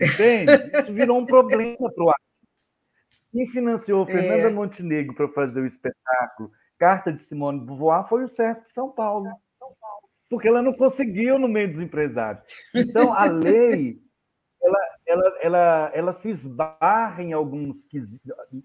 Entende? 0.00 0.52
Isso 0.80 0.92
virou 0.92 1.18
um 1.18 1.26
problema 1.26 1.76
para 1.92 2.04
o 2.04 2.14
Quem 3.32 3.48
financiou 3.48 4.06
Fernanda 4.06 4.46
é. 4.46 4.50
Montenegro 4.50 5.12
para 5.12 5.26
fazer 5.30 5.58
o 5.58 5.66
espetáculo 5.66 6.52
Carta 6.78 7.12
de 7.12 7.20
Simone 7.20 7.58
de 7.58 7.66
Beauvoir 7.66 8.04
foi 8.04 8.22
o 8.22 8.28
Sesc 8.28 8.70
São 8.72 8.92
Paulo 8.92 9.28
porque 10.28 10.48
ela 10.48 10.62
não 10.62 10.72
conseguiu 10.72 11.38
no 11.38 11.48
meio 11.48 11.70
dos 11.70 11.80
empresários. 11.80 12.44
Então, 12.74 13.12
a 13.12 13.26
lei 13.26 14.00
ela, 14.62 14.78
ela, 15.06 15.38
ela, 15.40 15.90
ela 15.94 16.12
se 16.12 16.30
esbarra 16.30 17.22
em 17.22 17.32
alguns, 17.32 17.86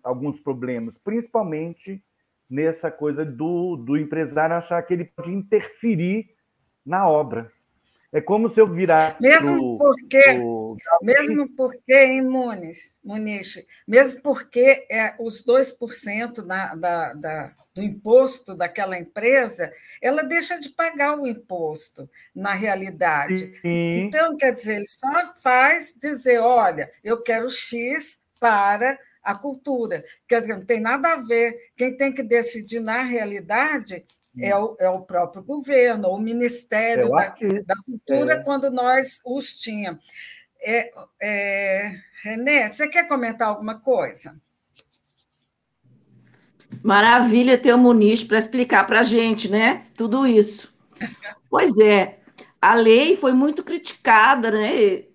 alguns 0.04 0.40
problemas, 0.40 0.98
principalmente 0.98 2.04
nessa 2.50 2.92
coisa 2.92 3.24
do, 3.24 3.78
do 3.78 3.96
empresário 3.96 4.56
achar 4.56 4.82
que 4.84 4.94
ele 4.94 5.06
pode 5.06 5.32
interferir 5.32 6.30
na 6.86 7.08
obra. 7.08 7.52
É 8.14 8.20
como 8.20 8.50
se 8.50 8.60
eu 8.60 8.68
virasse. 8.68 9.22
Mesmo 9.22 9.78
pro, 9.78 9.78
porque, 9.78 10.22
pro... 10.34 10.76
mesmo 11.02 11.56
porque, 11.56 11.94
em 11.94 12.22
Muniz, 12.22 13.00
Muniz, 13.02 13.66
mesmo 13.88 14.22
porque 14.22 14.86
é, 14.92 15.16
os 15.18 15.46
2% 15.46 16.44
na, 16.46 16.76
da, 16.76 17.14
da, 17.14 17.56
do 17.74 17.82
imposto 17.82 18.56
daquela 18.56 18.98
empresa, 18.98 19.72
ela 20.02 20.24
deixa 20.24 20.60
de 20.60 20.70
pagar 20.70 21.18
o 21.18 21.28
imposto 21.28 22.10
na 22.36 22.54
realidade. 22.54 23.54
Sim. 23.62 24.06
Então, 24.06 24.36
quer 24.36 24.52
dizer, 24.52 24.78
ele 24.78 24.88
só 24.88 25.34
faz 25.42 25.96
dizer: 26.00 26.40
olha, 26.40 26.92
eu 27.04 27.22
quero 27.24 27.50
X 27.50 28.22
para 28.40 28.98
a 29.24 29.36
cultura. 29.36 30.04
Quer 30.28 30.42
dizer, 30.42 30.58
não 30.58 30.66
tem 30.66 30.80
nada 30.80 31.14
a 31.14 31.22
ver. 31.22 31.56
Quem 31.76 31.96
tem 31.96 32.14
que 32.14 32.24
decidir 32.24 32.80
na 32.80 33.04
realidade 33.04 34.06
é 34.40 34.56
o, 34.56 34.76
é 34.80 34.90
o 34.90 35.02
próprio 35.02 35.44
governo, 35.44 36.10
o 36.10 36.20
Ministério 36.20 37.10
da, 37.10 37.36
da, 37.66 37.76
Cultura, 37.86 38.34
é. 38.36 38.44
quando 38.44 38.70
nós 38.70 39.20
os 39.26 39.58
tínhamos. 39.60 40.04
É, 40.64 40.92
é, 41.22 41.92
René, 42.24 42.70
você 42.70 42.88
quer 42.88 43.08
comentar 43.08 43.48
alguma 43.48 43.80
coisa? 43.80 44.40
Maravilha 46.84 47.58
ter 47.58 47.74
o 47.74 47.78
Muniz 47.78 48.24
para 48.24 48.38
explicar 48.38 48.86
para 48.86 49.02
a 49.02 49.04
gente, 49.04 49.50
né? 49.50 49.88
Tudo 49.96 50.26
isso. 50.26 50.74
Pois 51.50 51.76
é, 51.78 52.20
a 52.62 52.76
lei 52.76 53.16
foi 53.16 53.34
muito 53.34 53.64
criticada, 53.64 54.52
né? 54.52 55.06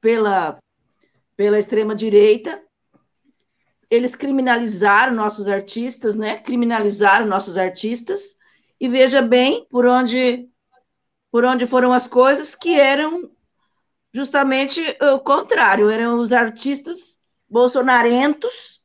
Pela, 0.00 0.58
pela 1.36 1.58
extrema-direita. 1.58 2.62
Eles 3.90 4.14
criminalizaram 4.14 5.14
nossos 5.14 5.46
artistas, 5.48 6.16
né? 6.16 6.38
Criminalizaram 6.38 7.26
nossos 7.26 7.58
artistas. 7.58 8.36
E 8.80 8.88
veja 8.88 9.20
bem 9.20 9.66
por 9.68 9.86
onde, 9.86 10.48
por 11.30 11.44
onde 11.44 11.66
foram 11.66 11.92
as 11.92 12.06
coisas 12.06 12.54
que 12.54 12.78
eram 12.78 13.30
justamente 14.12 14.82
o 15.14 15.18
contrário, 15.20 15.88
eram 15.88 16.18
os 16.18 16.32
artistas 16.32 17.18
bolsonarentos 17.48 18.84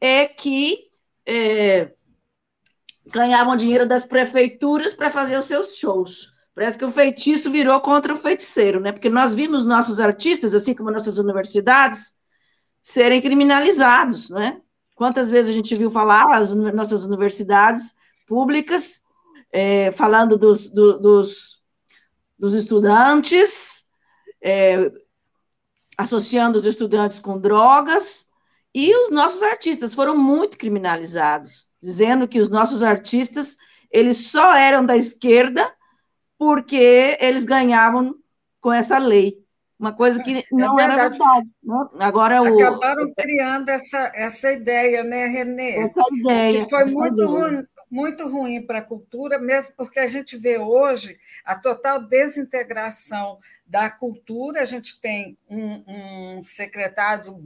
é 0.00 0.26
que 0.26 0.83
é, 1.26 1.92
ganhavam 3.06 3.56
dinheiro 3.56 3.86
das 3.86 4.04
prefeituras 4.04 4.92
para 4.92 5.10
fazer 5.10 5.36
os 5.38 5.44
seus 5.46 5.76
shows. 5.76 6.32
Parece 6.54 6.78
que 6.78 6.84
o 6.84 6.90
feitiço 6.90 7.50
virou 7.50 7.80
contra 7.80 8.12
o 8.12 8.16
feiticeiro, 8.16 8.80
né? 8.80 8.92
Porque 8.92 9.10
nós 9.10 9.34
vimos 9.34 9.64
nossos 9.64 9.98
artistas, 9.98 10.54
assim 10.54 10.74
como 10.74 10.90
nossas 10.90 11.18
universidades, 11.18 12.16
serem 12.80 13.20
criminalizados, 13.20 14.30
né? 14.30 14.60
Quantas 14.94 15.28
vezes 15.28 15.50
a 15.50 15.54
gente 15.54 15.74
viu 15.74 15.90
falar 15.90 16.36
as 16.36 16.54
nossas 16.54 17.04
universidades 17.04 17.94
públicas 18.26 19.02
é, 19.52 19.90
falando 19.92 20.36
dos, 20.36 20.70
do, 20.70 20.98
dos, 20.98 21.62
dos 22.38 22.54
estudantes, 22.54 23.84
é, 24.42 24.92
associando 25.96 26.58
os 26.58 26.66
estudantes 26.66 27.20
com 27.20 27.38
drogas, 27.38 28.26
e 28.74 28.94
os 28.94 29.10
nossos 29.10 29.42
artistas 29.42 29.94
foram 29.94 30.16
muito 30.16 30.58
criminalizados, 30.58 31.68
dizendo 31.80 32.26
que 32.26 32.40
os 32.40 32.48
nossos 32.48 32.82
artistas 32.82 33.56
eles 33.90 34.32
só 34.32 34.56
eram 34.56 34.84
da 34.84 34.96
esquerda 34.96 35.72
porque 36.36 37.16
eles 37.20 37.44
ganhavam 37.44 38.16
com 38.60 38.72
essa 38.72 38.98
lei. 38.98 39.44
Uma 39.78 39.92
coisa 39.92 40.22
que 40.22 40.38
é 40.38 40.44
não 40.50 40.80
é 40.80 40.84
era 40.84 41.08
verdade. 41.08 41.48
Né? 41.62 41.76
Agora 42.00 42.40
Acabaram 42.40 43.04
o... 43.04 43.14
criando 43.14 43.68
essa, 43.68 44.10
essa 44.14 44.52
ideia, 44.52 45.04
né, 45.04 45.26
Renê? 45.26 45.76
Essa 45.76 46.00
ideia. 46.12 46.64
Que 46.64 46.70
foi 46.70 46.84
muito 46.86 47.26
ruim, 47.26 47.64
muito 47.90 48.28
ruim 48.28 48.66
para 48.66 48.78
a 48.78 48.84
cultura, 48.84 49.38
mesmo 49.38 49.74
porque 49.76 50.00
a 50.00 50.06
gente 50.06 50.36
vê 50.36 50.58
hoje 50.58 51.16
a 51.44 51.54
total 51.54 52.00
desintegração 52.00 53.38
da 53.66 53.90
cultura. 53.90 54.62
A 54.62 54.64
gente 54.64 55.00
tem 55.00 55.38
um, 55.48 56.38
um 56.38 56.42
secretário, 56.42 57.36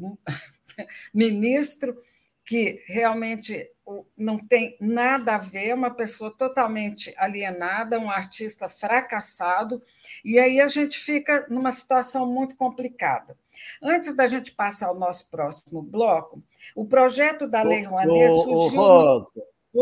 ministro, 1.12 2.00
que 2.44 2.82
realmente 2.86 3.70
não 4.16 4.38
tem 4.38 4.76
nada 4.80 5.34
a 5.34 5.38
ver, 5.38 5.74
uma 5.74 5.90
pessoa 5.90 6.30
totalmente 6.30 7.14
alienada, 7.16 7.98
um 7.98 8.10
artista 8.10 8.68
fracassado, 8.68 9.82
e 10.24 10.38
aí 10.38 10.60
a 10.60 10.68
gente 10.68 10.98
fica 10.98 11.46
numa 11.48 11.70
situação 11.70 12.26
muito 12.26 12.56
complicada. 12.56 13.36
Antes 13.82 14.14
da 14.14 14.26
gente 14.26 14.52
passar 14.52 14.88
ao 14.88 14.98
nosso 14.98 15.28
próximo 15.30 15.82
bloco, 15.82 16.42
o 16.74 16.86
projeto 16.86 17.48
da 17.48 17.62
Lei 17.62 17.82
Rouanet 17.82 18.30
surgiu. 18.30 18.80
Ô, 18.80 19.26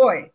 Oi. 0.06 0.30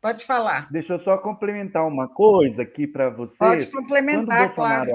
Pode 0.00 0.24
falar. 0.24 0.70
Deixa 0.70 0.94
eu 0.94 0.98
só 0.98 1.16
complementar 1.16 1.86
uma 1.86 2.08
coisa 2.08 2.62
aqui 2.62 2.88
para 2.88 3.08
vocês. 3.08 3.38
Pode 3.38 3.66
complementar, 3.68 4.52
claro. 4.52 4.90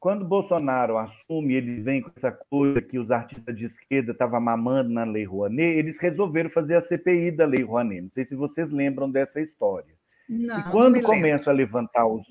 Quando 0.00 0.24
Bolsonaro 0.24 0.96
assume, 0.96 1.54
eles 1.54 1.82
vêm 1.82 2.00
com 2.00 2.10
essa 2.16 2.32
coisa 2.32 2.80
que 2.80 2.98
os 2.98 3.10
artistas 3.10 3.54
de 3.54 3.66
esquerda 3.66 4.12
estavam 4.12 4.40
mamando 4.40 4.88
na 4.88 5.04
Lei 5.04 5.24
Rouanet, 5.24 5.78
eles 5.78 6.00
resolveram 6.00 6.48
fazer 6.48 6.74
a 6.76 6.80
CPI 6.80 7.30
da 7.32 7.44
Lei 7.44 7.62
Rouanet. 7.62 8.00
Não 8.00 8.10
sei 8.10 8.24
se 8.24 8.34
vocês 8.34 8.70
lembram 8.70 9.10
dessa 9.10 9.42
história. 9.42 9.94
Não, 10.26 10.58
e 10.58 10.62
quando 10.70 11.02
começa 11.02 11.50
a 11.50 11.52
levantar 11.52 12.06
os 12.06 12.24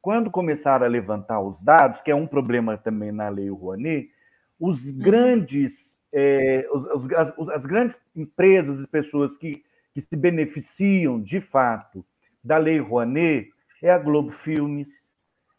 quando 0.00 0.32
começaram 0.32 0.84
a 0.84 0.88
levantar 0.88 1.40
os 1.40 1.62
dados, 1.62 2.00
que 2.00 2.10
é 2.10 2.14
um 2.14 2.26
problema 2.26 2.76
também 2.76 3.12
na 3.12 3.28
Lei 3.28 3.48
Rouanet, 3.48 4.10
os 4.58 4.88
uhum. 4.88 4.98
grandes, 4.98 5.96
é, 6.12 6.66
os, 6.72 6.84
os, 6.86 7.12
as, 7.12 7.38
as, 7.50 7.64
grandes 7.64 7.96
empresas 8.16 8.80
e 8.80 8.86
pessoas 8.88 9.36
que, 9.36 9.62
que 9.94 10.00
se 10.00 10.16
beneficiam 10.16 11.22
de 11.22 11.40
fato 11.40 12.04
da 12.42 12.58
Lei 12.58 12.80
Rouanet 12.80 13.50
é 13.80 13.92
a 13.92 13.98
Globo 13.98 14.32
Filmes, 14.32 14.88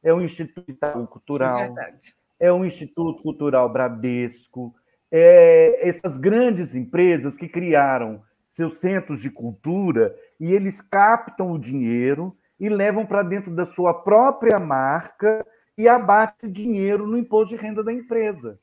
é 0.03 0.13
o 0.13 0.22
Instituto 0.22 1.07
Cultural, 1.07 1.60
é, 1.60 2.00
é 2.39 2.51
o 2.51 2.65
Instituto 2.65 3.24
Cultural 3.24 3.72
Bradesco, 3.72 4.75
é 5.12 5.88
essas 5.88 6.17
grandes 6.17 6.75
empresas 6.75 7.38
que 7.38 7.48
criaram 7.48 8.22
seus 8.48 8.79
centros 8.79 9.22
de 9.22 9.31
cultura 9.31 10.15
e 10.39 10.51
eles 10.51 10.81
captam 10.81 11.51
o 11.51 11.57
dinheiro 11.57 12.36
e 12.60 12.69
levam 12.69 13.05
para 13.05 13.24
dentro 13.24 13.51
da 13.51 13.65
sua 13.65 13.93
própria 13.93 14.60
marca 14.60 15.45
e 15.77 15.88
abate 15.88 16.48
dinheiro 16.48 17.07
no 17.07 17.17
imposto 17.17 17.55
de 17.55 17.62
renda 17.62 17.83
da 17.83 17.91
empresa. 17.91 18.55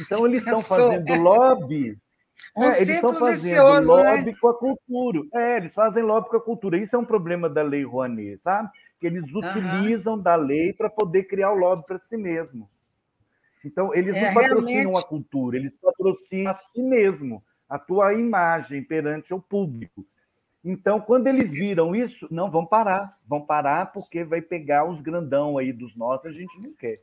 Então 0.00 0.26
eles 0.26 0.40
estão 0.40 0.60
fazendo 0.60 1.22
lobby. 1.22 1.96
Um 2.54 2.64
é, 2.64 2.66
eles 2.66 2.88
estão 2.90 3.14
fazendo 3.14 3.30
vicioso, 3.30 3.96
né? 3.96 4.10
lobby 4.10 4.30
né? 4.32 4.36
com 4.38 4.48
a 4.48 4.54
cultura. 4.54 5.20
É, 5.32 5.56
eles 5.56 5.72
fazem 5.72 6.02
lobby 6.02 6.28
com 6.28 6.36
a 6.36 6.40
cultura. 6.40 6.76
Isso 6.76 6.94
é 6.94 6.98
um 6.98 7.04
problema 7.04 7.48
da 7.48 7.62
lei 7.62 7.82
Rouanet, 7.82 8.42
sabe? 8.42 8.68
Que 9.02 9.06
eles 9.08 9.34
utilizam 9.34 10.14
uhum. 10.14 10.22
da 10.22 10.36
lei 10.36 10.72
para 10.72 10.88
poder 10.88 11.24
criar 11.24 11.50
o 11.50 11.56
lobby 11.56 11.84
para 11.84 11.98
si 11.98 12.16
mesmo. 12.16 12.70
Então, 13.64 13.92
eles 13.92 14.14
é, 14.14 14.26
não 14.26 14.34
patrocinam 14.34 14.68
realmente... 14.68 15.04
a 15.04 15.08
cultura, 15.08 15.56
eles 15.56 15.76
patrocinam 15.76 16.52
a 16.52 16.54
si 16.54 16.80
mesmo, 16.80 17.42
a 17.68 17.80
tua 17.80 18.14
imagem 18.14 18.80
perante 18.80 19.34
o 19.34 19.42
público. 19.42 20.06
Então, 20.64 21.00
quando 21.00 21.26
eles 21.26 21.50
viram 21.50 21.96
isso, 21.96 22.28
não 22.30 22.48
vão 22.48 22.64
parar, 22.64 23.18
vão 23.26 23.44
parar 23.44 23.86
porque 23.86 24.22
vai 24.22 24.40
pegar 24.40 24.88
os 24.88 25.00
grandão 25.00 25.58
aí 25.58 25.72
dos 25.72 25.96
nossos, 25.96 26.26
a 26.26 26.32
gente 26.32 26.60
não 26.60 26.72
quer. 26.74 27.00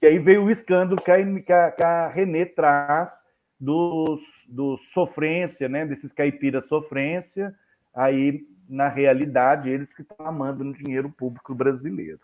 E 0.00 0.06
aí 0.06 0.18
veio 0.18 0.44
o 0.44 0.50
escândalo 0.50 1.02
que 1.02 1.10
a, 1.10 1.70
que 1.70 1.82
a 1.82 2.08
Renê 2.08 2.46
traz 2.46 3.12
dos, 3.58 4.22
dos 4.48 4.80
sofrência, 4.94 5.68
né, 5.68 5.84
desses 5.84 6.12
caipiras 6.12 6.66
sofrência, 6.66 7.54
aí 7.94 8.42
na 8.70 8.88
realidade, 8.88 9.68
eles 9.68 9.92
que 9.92 10.02
estão 10.02 10.24
amando 10.24 10.62
no 10.62 10.72
dinheiro 10.72 11.10
público 11.10 11.54
brasileiro. 11.54 12.20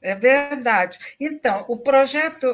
É 0.00 0.14
verdade. 0.14 0.98
Então, 1.20 1.64
o 1.68 1.76
projeto, 1.76 2.46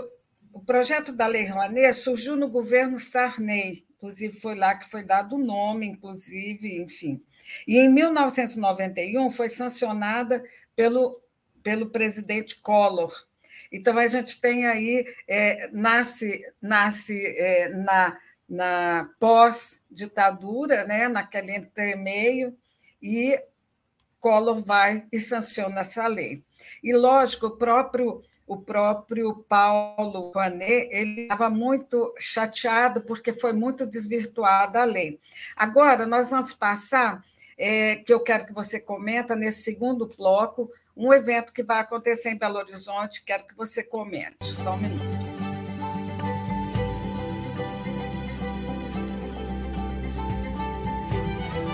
o 0.53 0.61
projeto 0.61 1.13
da 1.13 1.27
Lei 1.27 1.47
Rouanet 1.47 1.95
surgiu 1.95 2.37
no 2.37 2.49
governo 2.49 2.99
Sarney, 2.99 3.87
inclusive 3.97 4.41
foi 4.41 4.57
lá 4.57 4.75
que 4.75 4.91
foi 4.91 5.05
dado 5.05 5.37
o 5.37 5.45
nome, 5.45 5.87
inclusive, 5.87 6.83
enfim. 6.83 7.23
E 7.67 7.79
em 7.79 7.89
1991 7.89 9.31
foi 9.31 9.49
sancionada 9.49 10.43
pelo, 10.75 11.21
pelo 11.63 11.91
presidente 11.91 12.61
Collor. 12.61 13.13
Então, 13.71 13.97
a 13.97 14.09
gente 14.09 14.41
tem 14.41 14.67
aí, 14.67 15.07
é, 15.29 15.69
nasce, 15.73 16.45
nasce 16.61 17.25
é, 17.37 17.69
na, 17.69 18.19
na 18.49 19.11
pós-ditadura, 19.21 20.85
né, 20.85 21.09
naquele 21.09 21.57
entremeio, 21.57 22.57
e 23.03 23.39
Collor 24.21 24.63
vai 24.63 25.05
e 25.11 25.19
sanciona 25.19 25.81
essa 25.81 26.07
lei. 26.07 26.45
E, 26.83 26.95
lógico, 26.95 27.47
o 27.47 27.57
próprio, 27.57 28.23
o 28.47 28.57
próprio 28.57 29.45
Paulo 29.49 30.31
Rouanet 30.31 30.89
ele 30.93 31.23
estava 31.23 31.51
muito 31.51 32.15
chateado 32.19 33.03
porque 33.03 33.33
foi 33.33 33.53
muito 33.53 33.85
desvirtuada 33.85 34.83
a 34.83 34.85
lei. 34.85 35.19
Agora, 35.57 36.07
nós 36.07 36.31
vamos 36.31 36.55
passar, 36.55 37.25
é, 37.59 37.97
que 37.97 38.15
eu 38.15 38.21
quero 38.21 38.47
que 38.47 38.53
você 38.53 38.79
comenta 38.79 39.35
nesse 39.35 39.63
segundo 39.63 40.07
bloco, 40.07 40.71
um 40.97 41.13
evento 41.13 41.53
que 41.53 41.63
vai 41.63 41.81
acontecer 41.81 42.31
em 42.31 42.39
Belo 42.39 42.59
Horizonte, 42.59 43.25
quero 43.25 43.45
que 43.45 43.57
você 43.57 43.83
comente. 43.83 44.37
Só 44.63 44.75
um 44.75 44.79
minuto. 44.79 45.32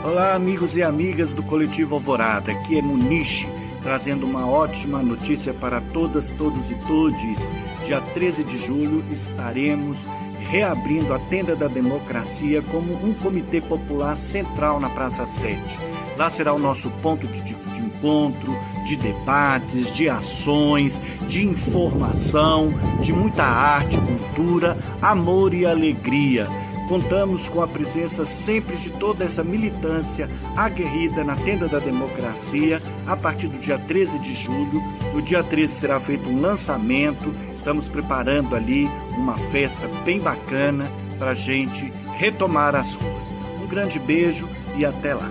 Olá, 0.09 0.35
amigos 0.35 0.75
e 0.79 0.83
amigas 0.83 1.35
do 1.35 1.43
Coletivo 1.43 1.97
Alvorada. 1.97 2.51
Aqui 2.51 2.79
é 2.79 2.83
Muniche, 2.83 3.47
trazendo 3.83 4.25
uma 4.25 4.49
ótima 4.49 5.03
notícia 5.03 5.53
para 5.53 5.83
todas, 5.83 6.33
todos 6.33 6.71
e 6.71 6.77
todes. 6.77 7.53
Dia 7.85 8.01
13 8.01 8.43
de 8.45 8.57
julho 8.57 9.05
estaremos 9.13 9.99
reabrindo 10.39 11.13
a 11.13 11.19
Tenda 11.19 11.55
da 11.55 11.69
Democracia 11.69 12.63
como 12.63 12.95
um 12.95 13.13
comitê 13.13 13.61
popular 13.61 14.17
central 14.17 14.81
na 14.81 14.89
Praça 14.89 15.27
7. 15.27 15.79
Lá 16.17 16.31
será 16.31 16.55
o 16.55 16.59
nosso 16.59 16.91
ponto 17.03 17.29
de, 17.29 17.43
de, 17.43 17.55
de 17.55 17.83
encontro, 17.83 18.59
de 18.87 18.97
debates, 18.97 19.95
de 19.95 20.09
ações, 20.09 21.03
de 21.27 21.47
informação, 21.47 22.73
de 22.99 23.13
muita 23.13 23.45
arte, 23.45 24.01
cultura, 24.01 24.79
amor 25.03 25.53
e 25.53 25.67
alegria 25.67 26.49
Contamos 26.89 27.51
com 27.51 27.61
a 27.61 27.69
presença 27.69 28.25
sempre 28.25 28.75
de 28.75 28.91
toda 28.93 29.23
essa 29.23 29.45
militância 29.45 30.27
aguerrida 30.57 31.23
na 31.23 31.37
tenda 31.37 31.69
da 31.69 31.79
democracia 31.79 32.81
a 33.07 33.15
partir 33.15 33.49
do 33.49 33.59
dia 33.59 33.79
13 33.79 34.19
de 34.21 34.33
julho. 34.33 34.81
No 35.13 35.21
dia 35.21 35.45
13 35.45 35.71
será 35.75 36.01
feito 36.01 36.27
um 36.31 36.41
lançamento, 36.41 37.35
estamos 37.53 37.91
preparando 37.91 38.57
ali 38.57 38.87
uma 39.19 39.37
festa 39.37 39.87
bem 40.03 40.19
bacana 40.19 40.91
para 41.19 41.33
a 41.33 41.35
gente 41.35 41.93
retomar 42.17 42.75
as 42.75 42.95
ruas. 42.95 43.37
Um 43.63 43.67
grande 43.67 43.99
beijo 43.99 44.49
e 44.75 44.87
até 44.87 45.13
lá. 45.13 45.31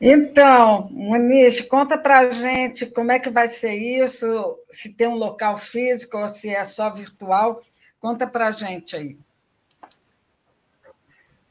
Então, 0.00 0.88
Muniz, 0.90 1.60
conta 1.62 1.96
para 1.96 2.18
a 2.18 2.30
gente 2.30 2.86
como 2.86 3.12
é 3.12 3.18
que 3.18 3.30
vai 3.30 3.48
ser 3.48 3.74
isso, 3.74 4.58
se 4.68 4.94
tem 4.94 5.08
um 5.08 5.14
local 5.14 5.56
físico 5.56 6.18
ou 6.18 6.28
se 6.28 6.50
é 6.50 6.62
só 6.64 6.90
virtual. 6.90 7.62
Conta 7.98 8.26
para 8.26 8.48
a 8.48 8.50
gente 8.50 8.94
aí. 8.94 9.16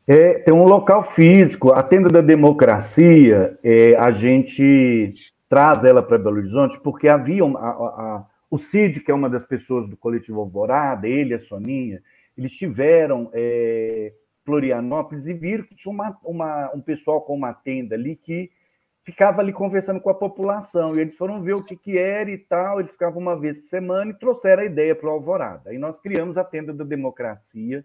É, 0.07 0.35
tem 0.35 0.53
um 0.53 0.65
local 0.65 1.01
físico, 1.01 1.71
a 1.71 1.81
Tenda 1.81 2.09
da 2.09 2.21
Democracia, 2.21 3.57
é, 3.63 3.95
a 3.95 4.11
gente 4.11 5.11
traz 5.49 5.83
ela 5.83 6.03
para 6.03 6.19
Belo 6.19 6.37
Horizonte 6.37 6.79
porque 6.79 7.07
havia 7.07 7.43
a, 7.43 7.47
a, 7.47 8.25
o 8.51 8.59
Cid, 8.59 8.99
que 8.99 9.09
é 9.09 9.15
uma 9.15 9.29
das 9.29 9.45
pessoas 9.45 9.89
do 9.89 9.97
coletivo 9.97 10.41
Alvorada, 10.41 11.07
ele 11.07 11.33
a 11.33 11.39
Soninha, 11.39 12.03
eles 12.37 12.51
tiveram 12.51 13.31
é, 13.33 14.13
Florianópolis 14.45 15.27
e 15.27 15.33
viram 15.33 15.63
que 15.63 15.75
tinha 15.75 15.91
uma, 15.91 16.17
uma, 16.23 16.71
um 16.73 16.79
pessoal 16.79 17.21
com 17.21 17.33
uma 17.33 17.53
tenda 17.53 17.95
ali 17.95 18.15
que 18.15 18.51
ficava 19.03 19.41
ali 19.41 19.51
conversando 19.51 19.99
com 19.99 20.09
a 20.09 20.15
população. 20.15 20.95
E 20.95 20.99
eles 20.99 21.15
foram 21.15 21.41
ver 21.41 21.53
o 21.53 21.63
que, 21.63 21.75
que 21.75 21.97
era 21.97 22.29
e 22.29 22.37
tal. 22.37 22.79
Eles 22.79 22.91
ficavam 22.91 23.19
uma 23.19 23.39
vez 23.39 23.59
por 23.59 23.67
semana 23.67 24.11
e 24.11 24.19
trouxeram 24.19 24.63
a 24.63 24.65
ideia 24.65 24.95
para 24.95 25.09
o 25.09 25.11
Alvorada. 25.11 25.71
Aí 25.71 25.77
nós 25.77 25.99
criamos 25.99 26.37
a 26.37 26.43
Tenda 26.43 26.73
da 26.73 26.83
Democracia, 26.83 27.83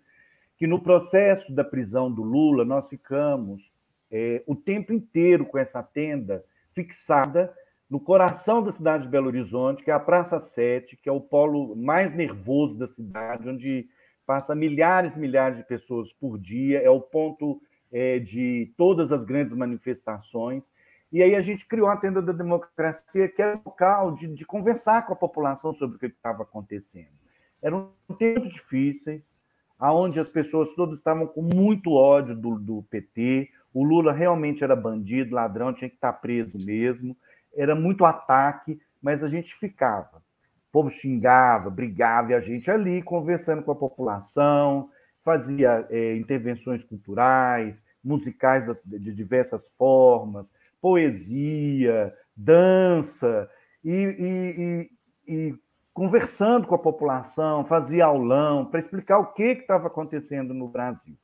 que 0.56 0.66
no 0.66 0.80
processo 0.80 1.52
da 1.52 1.64
prisão 1.64 2.12
do 2.12 2.22
Lula 2.22 2.64
nós 2.64 2.88
ficamos 2.88 3.72
é, 4.10 4.42
o 4.46 4.54
tempo 4.54 4.92
inteiro 4.92 5.46
com 5.46 5.56
essa 5.56 5.82
tenda 5.82 6.44
fixada 6.74 7.52
no 7.88 7.98
coração 7.98 8.62
da 8.62 8.70
cidade 8.70 9.04
de 9.04 9.08
Belo 9.08 9.26
Horizonte, 9.26 9.82
que 9.82 9.90
é 9.90 9.94
a 9.94 9.98
Praça 9.98 10.38
7, 10.38 10.96
que 10.96 11.08
é 11.08 11.12
o 11.12 11.20
polo 11.20 11.74
mais 11.74 12.14
nervoso 12.14 12.78
da 12.78 12.86
cidade, 12.86 13.48
onde 13.48 13.88
passa 14.30 14.54
milhares 14.54 15.12
e 15.16 15.18
milhares 15.18 15.58
de 15.58 15.64
pessoas 15.64 16.12
por 16.12 16.38
dia, 16.38 16.80
é 16.80 16.88
o 16.88 17.00
ponto 17.00 17.60
é, 17.90 18.20
de 18.20 18.72
todas 18.76 19.10
as 19.10 19.24
grandes 19.24 19.52
manifestações. 19.52 20.70
E 21.10 21.20
aí 21.20 21.34
a 21.34 21.40
gente 21.40 21.66
criou 21.66 21.88
a 21.88 21.96
Tenda 21.96 22.22
da 22.22 22.32
Democracia, 22.32 23.28
que 23.28 23.42
era 23.42 23.56
um 23.56 23.62
local 23.66 24.14
de, 24.14 24.28
de 24.28 24.44
conversar 24.44 25.04
com 25.04 25.12
a 25.14 25.16
população 25.16 25.74
sobre 25.74 25.96
o 25.96 25.98
que 25.98 26.06
estava 26.06 26.44
acontecendo. 26.44 27.18
Eram 27.60 27.90
tempos 28.16 28.50
difíceis, 28.50 29.34
aonde 29.76 30.20
as 30.20 30.28
pessoas 30.28 30.72
todas 30.74 31.00
estavam 31.00 31.26
com 31.26 31.42
muito 31.42 31.90
ódio 31.90 32.36
do, 32.36 32.56
do 32.56 32.82
PT, 32.84 33.50
o 33.74 33.82
Lula 33.82 34.12
realmente 34.12 34.62
era 34.62 34.76
bandido, 34.76 35.34
ladrão, 35.34 35.72
tinha 35.72 35.90
que 35.90 35.96
estar 35.96 36.12
preso 36.12 36.56
mesmo 36.56 37.16
era 37.54 37.74
muito 37.74 38.04
ataque, 38.04 38.80
mas 39.02 39.22
a 39.24 39.28
gente 39.28 39.54
ficava. 39.54 40.22
O 40.70 40.72
povo 40.72 40.88
xingava, 40.88 41.68
brigava, 41.68 42.30
e 42.30 42.34
a 42.34 42.40
gente 42.40 42.70
ali 42.70 43.02
conversando 43.02 43.62
com 43.62 43.72
a 43.72 43.76
população, 43.76 44.88
fazia 45.20 45.84
é, 45.90 46.16
intervenções 46.16 46.84
culturais, 46.84 47.84
musicais 48.02 48.64
de 48.84 49.12
diversas 49.12 49.68
formas, 49.76 50.52
poesia, 50.80 52.14
dança, 52.36 53.50
e, 53.84 53.90
e, 53.90 54.90
e, 55.28 55.48
e 55.48 55.54
conversando 55.92 56.66
com 56.66 56.74
a 56.74 56.78
população, 56.78 57.64
fazia 57.64 58.06
aulão 58.06 58.64
para 58.64 58.80
explicar 58.80 59.18
o 59.18 59.32
que 59.32 59.42
estava 59.42 59.88
acontecendo 59.88 60.54
no 60.54 60.68
Brasil. 60.68 61.16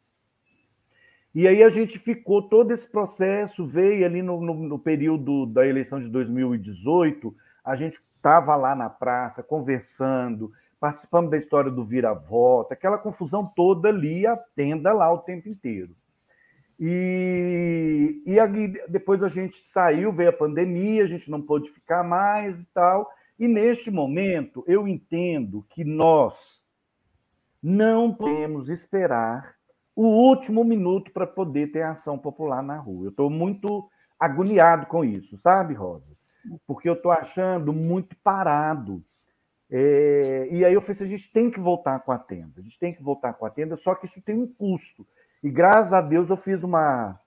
E 1.35 1.46
aí 1.46 1.62
a 1.62 1.68
gente 1.68 1.98
ficou 1.98 2.42
todo 2.42 2.72
esse 2.72 2.90
processo, 2.90 3.66
veio 3.66 4.06
ali 4.06 4.22
no, 4.22 4.40
no, 4.40 4.54
no 4.54 4.78
período 4.78 5.44
da 5.46 5.66
eleição 5.66 6.00
de 6.00 6.09
2018, 6.09 7.35
a 7.66 7.74
gente 7.74 8.00
estava 8.14 8.55
lá 8.55 8.76
na 8.76 8.88
praça 8.88 9.42
conversando, 9.42 10.52
participando 10.79 11.29
da 11.29 11.37
história 11.37 11.70
do 11.70 11.85
vira-volta, 11.85 12.74
aquela 12.74 12.96
confusão 12.96 13.44
toda 13.44 13.88
ali, 13.88 14.24
a 14.24 14.37
tenda 14.37 14.92
lá 14.92 15.12
o 15.12 15.18
tempo 15.18 15.48
inteiro. 15.48 15.92
E, 16.79 18.22
e 18.24 18.38
aí, 18.38 18.72
depois 18.88 19.22
a 19.22 19.29
gente 19.29 19.57
saiu, 19.64 20.12
veio 20.12 20.31
a 20.31 20.33
pandemia, 20.33 21.02
a 21.02 21.09
gente 21.09 21.29
não 21.29 21.42
pôde 21.42 21.70
ficar 21.70 22.05
mais 22.05 22.62
e 22.62 22.66
tal. 22.68 23.11
E 23.38 23.48
neste 23.48 23.90
momento, 23.90 24.62
eu 24.66 24.87
entendo 24.87 25.66
que 25.70 25.85
nós 25.85 26.62
não 27.61 28.14
podemos 28.14 28.68
esperar 28.68 29.57
o 29.94 30.07
último 30.07 30.62
minuto 30.62 31.11
para 31.11 31.26
poder 31.26 31.72
ter 31.72 31.83
ação 31.83 32.16
popular 32.16 32.62
na 32.62 32.79
rua. 32.79 33.07
Eu 33.07 33.11
estou 33.11 33.29
muito 33.29 33.90
agoniado 34.20 34.87
com 34.87 35.05
isso, 35.05 35.37
sabe, 35.38 35.74
Rosa? 35.74 36.14
Porque 36.66 36.88
eu 36.88 36.94
estou 36.94 37.12
achando 37.12 37.72
muito 37.72 38.16
parado. 38.16 39.02
É... 39.68 40.48
e 40.50 40.64
aí 40.64 40.72
eu 40.72 40.80
falei 40.80 40.94
assim, 40.94 41.04
a 41.04 41.09
gente 41.09 41.32
tem 41.32 41.50
que 41.50 41.59
voltar 41.59 41.98
com 42.00 42.12
a 42.12 42.18
tenda, 42.18 42.61
a 42.61 42.62
gente 42.62 42.78
tem 42.78 42.92
que 42.92 43.02
voltar 43.02 43.32
com 43.32 43.44
a 43.44 43.50
tenda, 43.50 43.76
só 43.76 43.94
que 43.94 44.06
isso 44.06 44.22
tem 44.22 44.37
um 44.37 44.46
custo. 44.46 45.06
E 45.42 45.50
graças 45.50 45.92
a 45.92 46.00
Deus 46.00 46.30
eu 46.30 46.37
fiz 46.37 46.62
uma, 46.62 47.18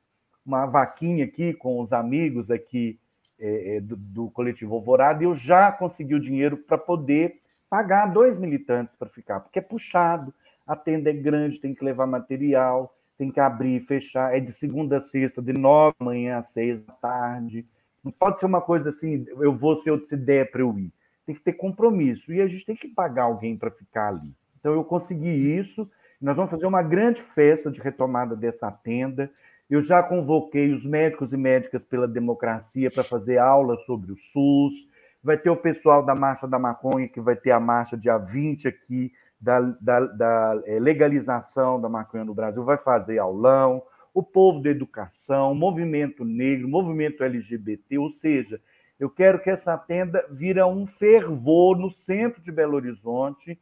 uma 0.45 0.65
vaquinha 0.65 1.25
aqui 1.25 1.53
com 1.53 1.81
os 1.81 1.91
amigos 1.91 2.49
aqui 2.49 2.99
é, 3.37 3.75
é 3.75 3.81
do, 3.81 3.95
do, 3.95 4.31
coletivo 4.31 4.75
Alvorada 4.75 5.21
e 5.21 5.25
eu 5.25 5.35
já 5.35 5.71
consegui 5.71 6.15
o 6.15 6.19
dinheiro 6.19 6.57
para 6.57 6.77
poder 6.77 7.41
pagar 7.69 8.07
dois 8.07 8.37
militantes 8.37 8.95
para 8.95 9.09
ficar, 9.09 9.41
porque 9.41 9.59
é 9.59 9.61
puxado 9.61 10.33
a 10.69 10.75
tenda 10.75 11.09
é 11.09 11.13
grande, 11.13 11.59
tem 11.59 11.73
que 11.73 11.83
levar 11.83 12.05
material, 12.05 12.95
tem 13.17 13.31
que 13.31 13.39
abrir 13.39 13.77
e 13.77 13.79
fechar. 13.79 14.37
É 14.37 14.39
de 14.39 14.51
segunda 14.51 14.97
a 14.97 15.01
sexta, 15.01 15.41
de 15.41 15.51
nove 15.51 15.95
da 15.99 16.05
manhã 16.05 16.37
às 16.37 16.49
seis 16.49 16.79
da 16.79 16.93
tarde. 16.93 17.65
Não 18.03 18.11
pode 18.11 18.39
ser 18.39 18.45
uma 18.45 18.61
coisa 18.61 18.89
assim, 18.89 19.25
eu 19.39 19.53
vou 19.53 19.75
se 19.75 19.89
eu 19.89 19.99
te 19.99 20.15
der 20.15 20.51
para 20.51 20.61
eu 20.61 20.77
ir. 20.77 20.91
Tem 21.25 21.35
que 21.35 21.41
ter 21.41 21.53
compromisso. 21.53 22.33
E 22.33 22.41
a 22.41 22.47
gente 22.47 22.65
tem 22.65 22.75
que 22.75 22.87
pagar 22.87 23.23
alguém 23.23 23.57
para 23.57 23.69
ficar 23.71 24.09
ali. 24.09 24.33
Então 24.59 24.73
eu 24.73 24.83
consegui 24.83 25.29
isso. 25.29 25.89
Nós 26.19 26.35
vamos 26.35 26.51
fazer 26.51 26.65
uma 26.65 26.81
grande 26.81 27.21
festa 27.21 27.69
de 27.71 27.79
retomada 27.79 28.35
dessa 28.35 28.71
tenda. 28.71 29.29
Eu 29.69 29.81
já 29.81 30.01
convoquei 30.01 30.73
os 30.73 30.85
médicos 30.85 31.31
e 31.31 31.37
médicas 31.37 31.83
pela 31.83 32.07
democracia 32.07 32.89
para 32.89 33.03
fazer 33.03 33.37
aula 33.37 33.77
sobre 33.85 34.11
o 34.11 34.15
SUS. 34.15 34.89
Vai 35.23 35.37
ter 35.37 35.49
o 35.49 35.55
pessoal 35.55 36.03
da 36.03 36.15
Marcha 36.15 36.47
da 36.47 36.57
Maconha, 36.57 37.07
que 37.07 37.21
vai 37.21 37.35
ter 37.35 37.51
a 37.51 37.59
marcha 37.59 37.95
dia 37.95 38.17
20 38.17 38.67
aqui 38.67 39.11
da, 39.39 39.61
da, 39.79 39.99
da 40.01 40.61
é, 40.65 40.79
legalização 40.79 41.79
da 41.79 41.87
maconha 41.87 42.25
no 42.25 42.33
Brasil 42.33 42.63
vai 42.63 42.77
fazer 42.77 43.19
aulão, 43.19 43.81
o 44.13 44.23
povo 44.23 44.61
da 44.61 44.69
educação, 44.69 45.51
o 45.51 45.55
movimento 45.55 46.23
negro, 46.25 46.67
o 46.67 46.71
movimento 46.71 47.23
LGBT, 47.23 47.97
ou 47.97 48.09
seja, 48.09 48.61
eu 48.99 49.09
quero 49.09 49.41
que 49.41 49.49
essa 49.49 49.77
tenda 49.77 50.25
vira 50.29 50.67
um 50.67 50.85
fervor 50.85 51.77
no 51.77 51.89
centro 51.89 52.41
de 52.41 52.51
Belo 52.51 52.75
Horizonte 52.75 53.59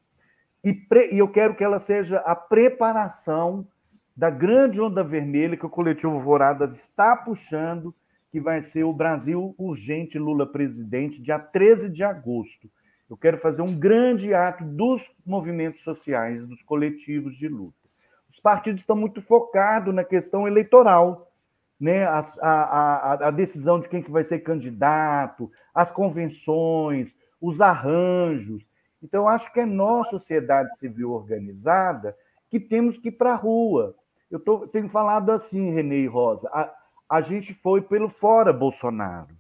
e, 0.64 0.74
pre, 0.74 1.14
e 1.14 1.20
eu 1.20 1.28
quero 1.28 1.56
que 1.56 1.64
ela 1.64 1.80
seja 1.80 2.18
a 2.20 2.36
preparação 2.36 3.68
da 4.16 4.32
grande 4.32 4.82
onda 4.82 5.04
vermelha 5.04 5.56
que 5.56 5.66
o 5.66 5.70
coletivo 5.70 6.14
Alvorada 6.14 6.66
está 6.66 7.16
puxando, 7.16 7.94
que 8.32 8.40
vai 8.42 8.64
ser 8.64 8.84
o 8.84 8.92
Brasil 8.92 9.54
Urgente 9.60 10.18
Lula 10.18 10.46
Presidente, 10.46 11.22
dia 11.22 11.38
13 11.38 11.90
de 11.90 12.04
agosto. 12.04 12.70
Eu 13.08 13.16
quero 13.16 13.38
fazer 13.38 13.62
um 13.62 13.78
grande 13.78 14.34
ato 14.34 14.66
dos 14.66 15.10
movimentos 15.24 15.82
sociais, 15.82 16.46
dos 16.46 16.64
coletivos 16.64 17.38
de 17.38 17.48
luta. 17.48 17.87
Os 18.30 18.40
partidos 18.40 18.82
estão 18.82 18.96
muito 18.96 19.22
focados 19.22 19.94
na 19.94 20.04
questão 20.04 20.48
eleitoral, 20.48 21.32
né? 21.80 22.06
a, 22.06 22.20
a, 22.42 23.28
a 23.28 23.32
decisão 23.32 23.80
de 23.80 23.88
quem 23.88 24.02
que 24.02 24.12
vai 24.12 24.24
ser 24.24 24.40
candidato, 24.40 25.52
as 25.74 25.92
convenções, 25.92 27.14
os 27.42 27.62
arranjos. 27.62 28.66
Então, 29.02 29.28
acho 29.28 29.52
que 29.54 29.60
é 29.60 29.66
nós, 29.66 30.10
sociedade 30.10 30.78
civil 30.78 31.12
organizada, 31.12 32.16
que 32.50 32.60
temos 32.60 32.98
que 32.98 33.10
ir 33.10 33.14
para 33.14 33.34
a 33.34 33.36
rua. 33.36 33.96
Eu 34.30 34.40
tô, 34.40 34.68
tenho 34.68 34.90
falado 34.90 35.32
assim, 35.32 35.72
Renê 35.72 36.02
e 36.02 36.08
Rosa, 36.08 36.50
a, 36.52 36.74
a 37.10 37.22
gente 37.22 37.54
foi 37.54 37.82
pelo 37.82 38.10
fora 38.10 38.52
Bolsonaro. 38.52 39.36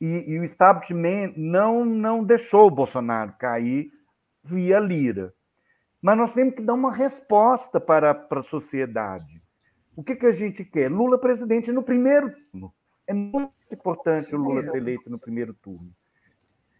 E, 0.00 0.24
e, 0.26 0.38
o 0.38 0.44
establishment 0.44 1.32
não, 1.36 1.84
não 1.84 2.22
deixou 2.22 2.66
o 2.66 2.70
Bolsonaro 2.70 3.32
cair 3.38 3.90
via 4.42 4.78
Lira. 4.78 5.32
Mas 6.06 6.16
nós 6.16 6.32
temos 6.32 6.54
que 6.54 6.62
dar 6.62 6.74
uma 6.74 6.92
resposta 6.92 7.80
para, 7.80 8.14
para 8.14 8.38
a 8.38 8.44
sociedade. 8.44 9.42
O 9.96 10.04
que, 10.04 10.14
que 10.14 10.26
a 10.26 10.30
gente 10.30 10.64
quer? 10.64 10.88
Lula 10.88 11.18
presidente 11.18 11.72
no 11.72 11.82
primeiro 11.82 12.32
turno. 12.52 12.72
É 13.08 13.12
muito 13.12 13.50
importante 13.72 14.26
Sim, 14.26 14.36
o 14.36 14.38
Lula 14.38 14.62
ser 14.62 14.76
eleito 14.76 15.10
no 15.10 15.18
primeiro 15.18 15.52
turno. 15.52 15.90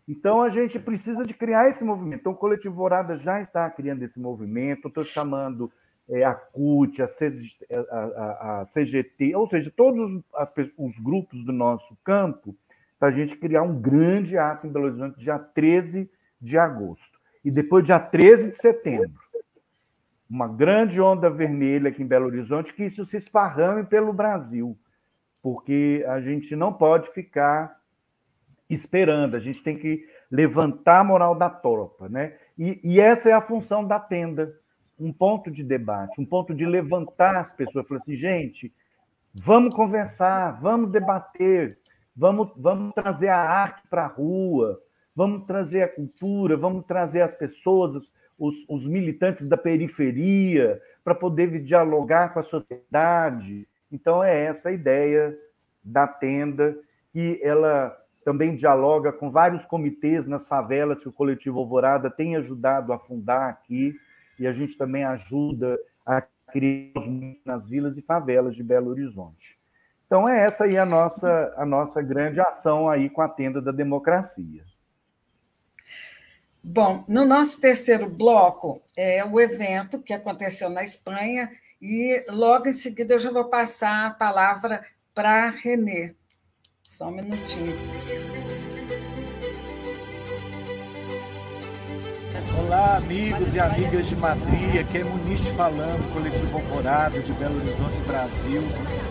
Então 0.07 0.43
a 0.43 0.49
gente 0.49 0.79
precisa 0.79 1.27
de 1.27 1.35
criar 1.35 1.69
esse 1.69 1.83
movimento. 1.85 2.21
Então 2.21 2.35
o 2.35 2.37
Coletivo 2.37 2.77
Vorada 2.77 3.19
já 3.19 3.43
está 3.43 3.69
criando 3.69 4.05
esse 4.05 4.17
movimento. 4.17 4.87
Estou 4.87 5.03
chamando 5.03 5.73
é, 6.09 6.23
a 6.23 6.33
CUT, 6.33 7.03
a, 7.03 7.07
a, 7.07 7.99
a, 7.99 8.61
a, 8.61 8.65
CGT, 8.65 9.35
ou 9.35 9.49
seja, 9.49 9.73
todos 9.77 10.23
as, 10.37 10.53
os 10.79 11.01
grupos 11.01 11.45
do 11.45 11.53
nosso 11.53 11.99
campo 12.05 12.57
para 12.97 13.09
a 13.09 13.13
gente 13.13 13.35
criar 13.35 13.65
um 13.65 13.77
grande 13.77 14.39
ato 14.39 14.69
em 14.69 14.71
Belo 14.71 14.85
Horizonte, 14.85 15.19
dia 15.19 15.37
13 15.37 16.09
de 16.41 16.57
agosto. 16.57 17.16
E 17.47 17.51
depois, 17.53 17.85
dia 17.85 18.01
13 18.01 18.51
de 18.51 18.57
setembro, 18.57 19.21
uma 20.29 20.49
grande 20.49 21.01
onda 21.01 21.31
vermelha 21.31 21.91
aqui 21.91 22.03
em 22.03 22.07
Belo 22.07 22.27
Horizonte, 22.27 22.75
que 22.75 22.83
isso 22.83 23.05
se 23.05 23.17
esparrame 23.17 23.85
pelo 23.85 24.13
Brasil, 24.13 24.77
porque 25.41 26.05
a 26.09 26.21
gente 26.21 26.57
não 26.57 26.73
pode 26.73 27.09
ficar 27.13 27.81
esperando, 28.69 29.37
a 29.37 29.39
gente 29.39 29.63
tem 29.63 29.79
que 29.79 30.05
levantar 30.29 30.99
a 30.99 31.05
moral 31.05 31.37
da 31.37 31.49
tropa. 31.49 32.09
Né? 32.09 32.37
E, 32.59 32.81
e 32.83 33.01
essa 33.01 33.31
é 33.31 33.33
a 33.33 33.41
função 33.41 33.87
da 33.87 34.01
tenda, 34.01 34.53
um 34.99 35.13
ponto 35.13 35.49
de 35.49 35.63
debate, 35.63 36.21
um 36.21 36.27
ponto 36.27 36.53
de 36.53 36.67
levantar 36.67 37.37
as 37.37 37.53
pessoas, 37.53 37.87
falar 37.87 38.01
assim, 38.01 38.17
gente, 38.17 38.75
vamos 39.33 39.73
conversar, 39.73 40.61
vamos 40.61 40.91
debater, 40.91 41.79
Vamos, 42.17 42.51
vamos 42.57 42.95
trazer 42.95 43.29
a 43.29 43.39
arte 43.39 43.83
para 43.91 44.05
a 44.05 44.09
rua, 44.09 44.81
vamos 45.17 45.47
trazer 45.47 45.83
a 45.83 45.89
cultura, 45.89 46.59
vamos 46.59 46.85
trazer 46.85 47.23
as 47.23 47.35
pessoas, 47.35 48.13
os, 48.39 48.55
os 48.69 48.87
militantes 48.87 49.49
da 49.49 49.57
periferia, 49.57 50.81
para 51.03 51.15
poder 51.15 51.63
dialogar 51.63 52.35
com 52.35 52.41
a 52.41 52.43
sociedade. 52.43 53.67
Então, 53.91 54.23
é 54.23 54.45
essa 54.45 54.69
a 54.69 54.73
ideia 54.73 55.37
da 55.83 56.07
tenda, 56.07 56.77
que 57.13 57.41
ela 57.43 57.97
também 58.23 58.55
dialoga 58.55 59.13
com 59.13 59.31
vários 59.31 59.65
comitês 59.65 60.27
nas 60.27 60.47
favelas 60.47 61.01
que 61.01 61.09
o 61.09 61.13
Coletivo 61.13 61.61
Alvorada 61.61 62.11
tem 62.11 62.37
ajudado 62.37 62.93
a 62.93 62.99
fundar 62.99 63.49
aqui, 63.49 63.95
e 64.39 64.47
a 64.47 64.53
gente 64.53 64.77
também 64.77 65.05
ajuda 65.05 65.79
a 66.05 66.21
criar 66.53 66.93
nas 67.45 67.67
vilas 67.67 67.97
e 67.97 68.03
favelas 68.03 68.55
de 68.55 68.63
Belo 68.63 68.91
Horizonte. 68.91 69.57
Então 70.07 70.29
é 70.29 70.45
essa 70.45 70.65
aí 70.65 70.77
a 70.77 70.85
nossa, 70.85 71.55
a 71.57 71.65
nossa 71.65 72.03
grande 72.03 72.41
ação 72.41 72.89
aí 72.89 73.09
com 73.09 73.23
a 73.23 73.29
tenda 73.29 73.63
da 73.63 73.73
democracia. 73.73 74.63
Bom, 76.69 77.05
no 77.07 77.25
nosso 77.25 77.61
terceiro 77.61 78.11
bloco 78.11 78.83
é 78.97 79.25
o 79.25 79.41
evento 79.41 80.03
que 80.03 80.13
aconteceu 80.13 80.69
na 80.69 80.83
Espanha 80.83 81.49
e 81.81 82.25
logo 82.29 82.69
em 82.69 82.73
seguida 82.73 83.15
eu 83.15 83.21
já 83.21 83.31
vou 83.31 83.45
passar 83.45 84.07
a 84.09 84.11
palavra 84.11 84.85
para 85.15 85.49
Renê. 85.49 86.17
Só 86.83 87.07
um 87.07 87.13
minutinho. 87.13 87.77
Olá, 92.59 92.97
amigos 92.97 93.55
e 93.55 93.61
amigas 93.61 94.09
de 94.09 94.17
Madrid, 94.17 94.81
aqui 94.81 94.99
é 94.99 95.05
Muniz 95.05 95.47
falando, 95.49 96.13
Coletivo 96.13 96.59
Alvorada 96.59 97.21
de 97.21 97.33
Belo 97.35 97.59
Horizonte, 97.59 98.01
Brasil. 98.01 98.63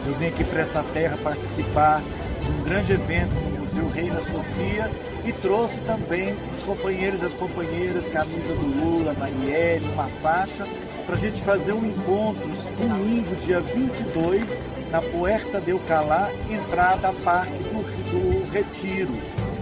Eu 0.06 0.14
vim 0.16 0.28
aqui 0.28 0.44
para 0.44 0.62
essa 0.62 0.84
terra 0.84 1.18
participar 1.24 2.02
de 2.44 2.52
um 2.52 2.64
grande 2.66 2.92
evento 2.92 3.34
no 3.34 3.62
Museu 3.62 3.88
Reina 3.88 4.20
Sofia 4.20 5.15
e 5.26 5.34
trouxe 5.34 5.82
também 5.82 6.38
os 6.56 6.64
companheiros 6.64 7.22
e 7.22 7.26
as 7.26 7.34
companheiras, 7.34 8.10
camisa 8.10 8.54
do 8.54 8.66
Lula, 8.66 9.14
Marielle, 9.14 9.90
uma 9.90 10.08
faixa, 10.22 10.68
para 11.06 11.16
a 11.16 11.18
gente 11.18 11.42
fazer 11.42 11.74
um 11.74 11.86
encontro 11.86 12.48
domingo, 12.78 13.36
dia 13.36 13.60
22, 13.60 14.58
na 14.92 15.02
Puerta 15.02 15.60
del 15.60 15.80
Calá, 15.80 16.32
entrada 16.50 17.10
a 17.10 17.14
Parque 17.14 17.64
do, 17.64 17.82
do 18.12 18.52
Retiro. 18.52 19.18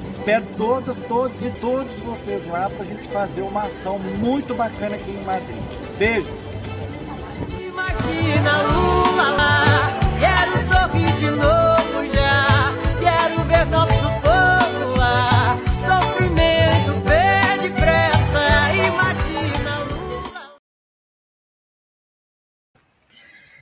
Espero 0.08 0.46
todas, 0.58 1.00
todos 1.00 1.44
e 1.44 1.50
todos 1.50 1.94
vocês 2.00 2.46
lá 2.48 2.70
para 2.70 2.84
a 2.84 2.86
gente 2.86 3.08
fazer 3.08 3.42
uma 3.42 3.64
ação 3.64 3.98
muito 3.98 4.54
bacana 4.54 4.96
aqui 4.96 5.12
em 5.12 5.24
Madrid. 5.24 5.58
Beijos! 5.98 6.30
Imagina 7.58 8.73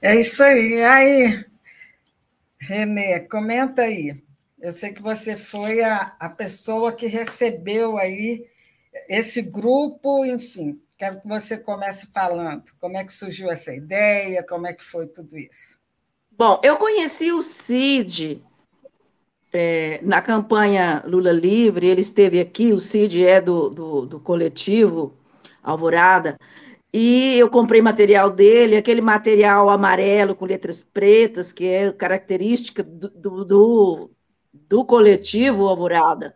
É 0.02 0.20
isso 0.20 0.42
aí, 0.42 0.84
aí, 0.84 1.46
Renê, 2.60 3.20
comenta 3.20 3.84
aí. 3.84 4.16
Eu 4.60 4.72
sei 4.72 4.92
que 4.94 5.02
você 5.02 5.38
foi 5.38 5.84
a, 5.84 6.16
a 6.20 6.28
pessoa 6.28 6.92
que 6.92 7.06
recebeu 7.06 8.00
aí 8.00 8.48
esse 9.08 9.44
grupo, 9.44 10.26
enfim. 10.26 10.82
Quero 10.98 11.22
que 11.22 11.28
você 11.28 11.56
comece 11.56 12.12
falando. 12.12 12.64
Como 12.80 12.98
é 12.98 13.04
que 13.04 13.14
surgiu 13.14 13.52
essa 13.52 13.76
ideia? 13.76 14.44
Como 14.44 14.66
é 14.66 14.74
que 14.74 14.84
foi 14.84 15.06
tudo 15.06 15.38
isso? 15.38 15.80
Bom, 16.32 16.60
eu 16.64 16.78
conheci 16.78 17.32
o 17.32 17.44
Cid 17.44 18.44
é, 19.54 20.00
na 20.02 20.20
campanha 20.20 21.04
Lula 21.06 21.32
Livre, 21.32 21.86
ele 21.86 22.02
esteve 22.02 22.40
aqui, 22.40 22.72
o 22.74 22.80
Cid 22.80 23.24
é 23.24 23.40
do, 23.40 23.70
do, 23.70 24.06
do 24.08 24.20
coletivo 24.20 25.16
Alvorada, 25.62 26.40
e 26.94 27.38
eu 27.38 27.50
comprei 27.50 27.82
material 27.82 28.30
dele, 28.30 28.76
aquele 28.76 29.00
material 29.00 29.70
amarelo 29.70 30.36
com 30.36 30.46
letras 30.46 30.84
pretas, 30.84 31.54
que 31.54 31.66
é 31.66 31.92
característica 31.92 32.84
do, 32.84 33.46
do, 33.46 34.12
do 34.54 34.86
coletivo 34.86 35.68
Alvorada. 35.68 36.36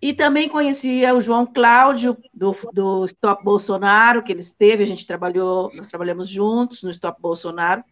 E 0.00 0.12
também 0.12 0.48
conhecia 0.48 1.14
o 1.14 1.20
João 1.20 1.46
Cláudio, 1.46 2.16
do, 2.32 2.54
do 2.72 3.04
Stop 3.06 3.42
Bolsonaro, 3.42 4.22
que 4.22 4.30
ele 4.30 4.40
esteve, 4.40 4.84
a 4.84 4.86
gente 4.86 5.06
trabalhou, 5.06 5.72
nós 5.74 5.88
trabalhamos 5.88 6.28
juntos 6.28 6.82
no 6.82 6.90
Stop 6.90 7.20
Bolsonaro. 7.20 7.82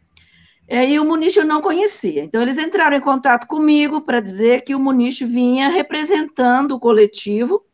É, 0.68 0.88
e 0.88 1.00
o 1.00 1.04
Muniz 1.04 1.34
eu 1.36 1.44
não 1.44 1.60
conhecia. 1.60 2.22
Então, 2.22 2.40
eles 2.40 2.58
entraram 2.58 2.96
em 2.96 3.00
contato 3.00 3.48
comigo 3.48 4.02
para 4.02 4.20
dizer 4.20 4.62
que 4.62 4.74
o 4.74 4.78
Muniz 4.78 5.18
vinha 5.18 5.68
representando 5.68 6.72
o 6.72 6.80
coletivo 6.80 7.64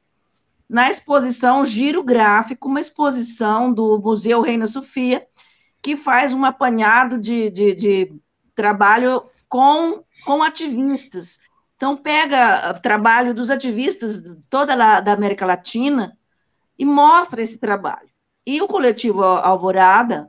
na 0.69 0.91
exposição 0.91 1.65
Giro 1.65 2.03
Gráfico, 2.03 2.69
uma 2.69 2.81
exposição 2.81 3.73
do 3.73 3.99
Museu 3.99 4.41
Reina 4.41 4.67
Sofia, 4.67 5.27
que 5.81 5.97
faz 5.97 6.33
um 6.33 6.45
apanhado 6.45 7.19
de, 7.19 7.51
de, 7.51 7.75
de 7.75 8.13
trabalho 8.55 9.23
com, 9.49 10.05
com 10.25 10.43
ativistas 10.43 11.39
então, 11.79 11.97
pega 11.97 12.75
o 12.77 12.81
trabalho 12.81 13.33
dos 13.33 13.51
ativistas 13.51 14.21
toda 14.51 14.75
lá 14.75 15.01
da 15.01 15.13
América 15.13 15.47
Latina 15.47 16.19
e 16.77 16.85
mostra 16.85 17.41
esse 17.41 17.57
trabalho. 17.57 18.09
E 18.45 18.61
o 18.61 18.67
coletivo 18.67 19.23
Alvorada 19.23 20.29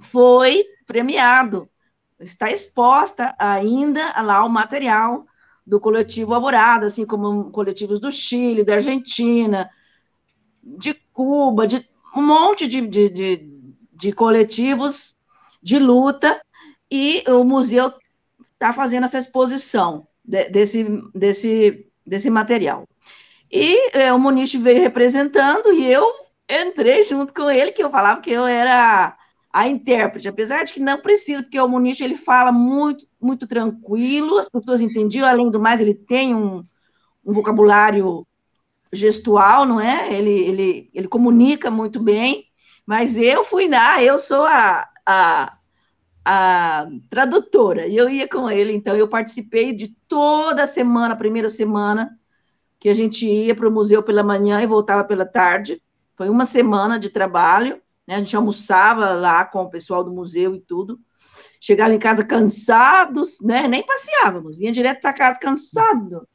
foi 0.00 0.64
premiado, 0.84 1.70
está 2.18 2.50
exposta 2.50 3.32
ainda 3.38 4.20
lá 4.22 4.44
o 4.44 4.48
material 4.48 5.24
do 5.70 5.78
coletivo 5.78 6.34
Alvorada, 6.34 6.86
assim 6.86 7.06
como 7.06 7.48
coletivos 7.52 8.00
do 8.00 8.10
Chile, 8.10 8.64
da 8.64 8.74
Argentina, 8.74 9.70
de 10.60 10.94
Cuba, 11.12 11.64
de 11.64 11.88
um 12.16 12.22
monte 12.22 12.66
de, 12.66 12.80
de, 12.88 13.08
de, 13.08 13.48
de 13.92 14.12
coletivos 14.12 15.16
de 15.62 15.78
luta, 15.78 16.42
e 16.90 17.22
o 17.28 17.44
museu 17.44 17.92
está 18.52 18.72
fazendo 18.72 19.04
essa 19.04 19.18
exposição 19.18 20.04
de, 20.24 20.48
desse, 20.48 20.84
desse, 21.14 21.86
desse 22.04 22.28
material. 22.28 22.82
E 23.48 23.96
é, 23.96 24.12
o 24.12 24.18
Muniz 24.18 24.52
veio 24.52 24.80
representando 24.80 25.72
e 25.72 25.86
eu 25.86 26.04
entrei 26.48 27.04
junto 27.04 27.32
com 27.32 27.48
ele, 27.48 27.70
que 27.70 27.82
eu 27.82 27.90
falava 27.90 28.20
que 28.20 28.32
eu 28.32 28.44
era 28.44 29.16
a 29.52 29.68
intérprete, 29.68 30.28
apesar 30.28 30.64
de 30.64 30.72
que 30.72 30.80
não 30.80 31.00
precisa, 31.00 31.42
porque 31.42 31.60
o 31.60 31.68
Muniz 31.68 32.00
ele 32.00 32.16
fala 32.16 32.52
muito, 32.52 33.06
muito 33.20 33.46
tranquilo, 33.46 34.38
as 34.38 34.48
pessoas 34.48 34.80
entendiam, 34.80 35.28
além 35.28 35.50
do 35.50 35.58
mais, 35.58 35.80
ele 35.80 35.94
tem 35.94 36.34
um, 36.34 36.64
um 37.24 37.32
vocabulário 37.32 38.26
gestual, 38.92 39.66
não 39.66 39.80
é? 39.80 40.12
Ele, 40.12 40.30
ele, 40.30 40.90
ele 40.94 41.08
comunica 41.08 41.70
muito 41.70 42.00
bem, 42.00 42.46
mas 42.86 43.16
eu 43.18 43.44
fui 43.44 43.68
lá, 43.68 44.02
eu 44.02 44.18
sou 44.18 44.44
a, 44.44 44.88
a, 45.04 45.56
a 46.24 46.86
tradutora, 47.08 47.86
e 47.86 47.96
eu 47.96 48.08
ia 48.08 48.28
com 48.28 48.48
ele, 48.48 48.72
então 48.72 48.94
eu 48.94 49.08
participei 49.08 49.72
de 49.72 49.88
toda 50.06 50.62
a 50.62 50.66
semana, 50.66 51.14
a 51.14 51.16
primeira 51.16 51.50
semana, 51.50 52.16
que 52.78 52.88
a 52.88 52.94
gente 52.94 53.26
ia 53.26 53.54
para 53.54 53.68
o 53.68 53.70
museu 53.70 54.02
pela 54.02 54.22
manhã 54.22 54.62
e 54.62 54.66
voltava 54.66 55.04
pela 55.04 55.26
tarde. 55.26 55.82
Foi 56.14 56.30
uma 56.30 56.46
semana 56.46 56.98
de 56.98 57.10
trabalho, 57.10 57.80
né? 58.10 58.16
A 58.16 58.18
gente 58.18 58.34
almoçava 58.34 59.12
lá 59.12 59.44
com 59.44 59.62
o 59.62 59.70
pessoal 59.70 60.02
do 60.02 60.10
museu 60.10 60.52
e 60.52 60.60
tudo. 60.60 60.98
Chegava 61.60 61.94
em 61.94 61.98
casa 61.98 62.24
cansados, 62.24 63.38
né? 63.40 63.68
Nem 63.68 63.86
passeávamos, 63.86 64.56
vinha 64.56 64.72
direto 64.72 65.00
para 65.00 65.12
casa 65.12 65.38
cansado. 65.38 66.26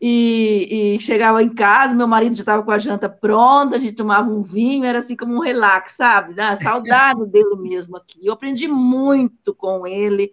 E, 0.00 0.94
e, 0.96 1.00
chegava 1.00 1.42
em 1.42 1.48
casa, 1.48 1.96
meu 1.96 2.06
marido 2.06 2.36
já 2.36 2.42
estava 2.42 2.62
com 2.62 2.70
a 2.70 2.78
janta 2.78 3.08
pronta, 3.08 3.74
a 3.74 3.78
gente 3.78 3.94
tomava 3.94 4.30
um 4.30 4.42
vinho, 4.42 4.84
era 4.84 4.98
assim 4.98 5.16
como 5.16 5.34
um 5.34 5.40
relax, 5.40 5.92
sabe? 5.96 6.34
Né? 6.34 6.54
Saudade 6.56 7.24
dele 7.26 7.56
mesmo 7.56 7.96
aqui. 7.96 8.18
Eu 8.22 8.34
aprendi 8.34 8.68
muito 8.68 9.54
com 9.54 9.86
ele, 9.86 10.32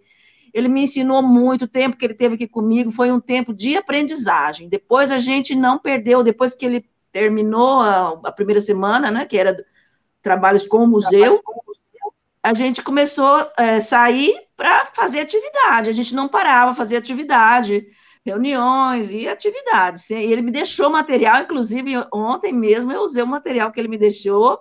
ele 0.52 0.68
me 0.68 0.82
ensinou 0.82 1.22
muito, 1.22 1.64
o 1.64 1.68
tempo 1.68 1.96
que 1.96 2.04
ele 2.04 2.14
teve 2.14 2.34
aqui 2.34 2.46
comigo 2.46 2.90
foi 2.90 3.10
um 3.10 3.20
tempo 3.20 3.54
de 3.54 3.76
aprendizagem. 3.76 4.68
Depois 4.68 5.10
a 5.10 5.18
gente 5.18 5.56
não 5.56 5.78
perdeu, 5.78 6.22
depois 6.22 6.54
que 6.54 6.66
ele 6.66 6.84
terminou 7.10 7.80
a, 7.80 8.20
a 8.24 8.32
primeira 8.32 8.60
semana, 8.60 9.10
né, 9.10 9.24
que 9.24 9.38
era 9.38 9.56
trabalhos 10.22 10.66
com 10.66 10.78
o 10.78 10.86
museu, 10.86 11.40
a 12.42 12.54
gente 12.54 12.82
começou 12.82 13.50
a 13.56 13.62
é, 13.62 13.80
sair 13.80 14.34
para 14.56 14.86
fazer 14.86 15.20
atividade, 15.20 15.88
a 15.88 15.92
gente 15.92 16.14
não 16.14 16.28
parava, 16.28 16.74
fazer 16.74 16.96
atividade, 16.96 17.86
reuniões 18.24 19.12
e 19.12 19.28
atividades. 19.28 20.10
E 20.10 20.14
ele 20.14 20.42
me 20.42 20.50
deixou 20.50 20.90
material, 20.90 21.42
inclusive 21.42 21.92
ontem 22.12 22.52
mesmo 22.52 22.92
eu 22.92 23.02
usei 23.02 23.22
o 23.22 23.26
material 23.26 23.70
que 23.70 23.80
ele 23.80 23.88
me 23.88 23.98
deixou 23.98 24.60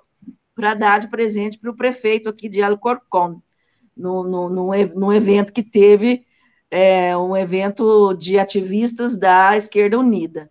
para 0.53 0.73
dar 0.73 0.99
de 0.99 1.07
presente 1.07 1.57
para 1.57 1.71
o 1.71 1.75
prefeito 1.75 2.29
aqui 2.29 2.49
de 2.49 2.61
Alcorcón 2.61 3.41
no, 3.95 4.23
no, 4.23 4.49
num, 4.49 4.71
num 4.95 5.13
evento 5.13 5.53
que 5.53 5.63
teve, 5.63 6.25
é, 6.69 7.15
um 7.17 7.35
evento 7.35 8.13
de 8.13 8.39
ativistas 8.39 9.17
da 9.17 9.57
Esquerda 9.57 9.99
Unida. 9.99 10.49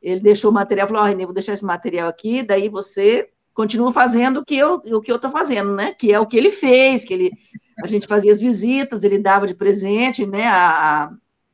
Ele 0.00 0.20
deixou 0.20 0.50
o 0.50 0.54
material, 0.54 0.88
falou, 0.88 1.02
oh, 1.02 1.06
Renê, 1.06 1.24
vou 1.24 1.34
deixar 1.34 1.52
esse 1.52 1.64
material 1.64 2.08
aqui, 2.08 2.42
daí 2.42 2.68
você 2.68 3.28
continua 3.58 3.90
fazendo 3.92 4.38
o 4.38 4.44
que 4.44 4.56
eu 4.56 4.74
o 4.74 5.00
que 5.00 5.10
eu 5.10 5.16
estou 5.16 5.32
fazendo, 5.32 5.74
né? 5.74 5.92
Que 5.92 6.12
é 6.12 6.20
o 6.20 6.26
que 6.28 6.36
ele 6.36 6.48
fez, 6.48 7.04
que 7.04 7.12
ele 7.12 7.32
a 7.82 7.88
gente 7.88 8.06
fazia 8.06 8.30
as 8.30 8.40
visitas, 8.40 9.02
ele 9.02 9.18
dava 9.18 9.48
de 9.48 9.54
presente, 9.54 10.24
né? 10.24 10.46
A, 10.46 11.10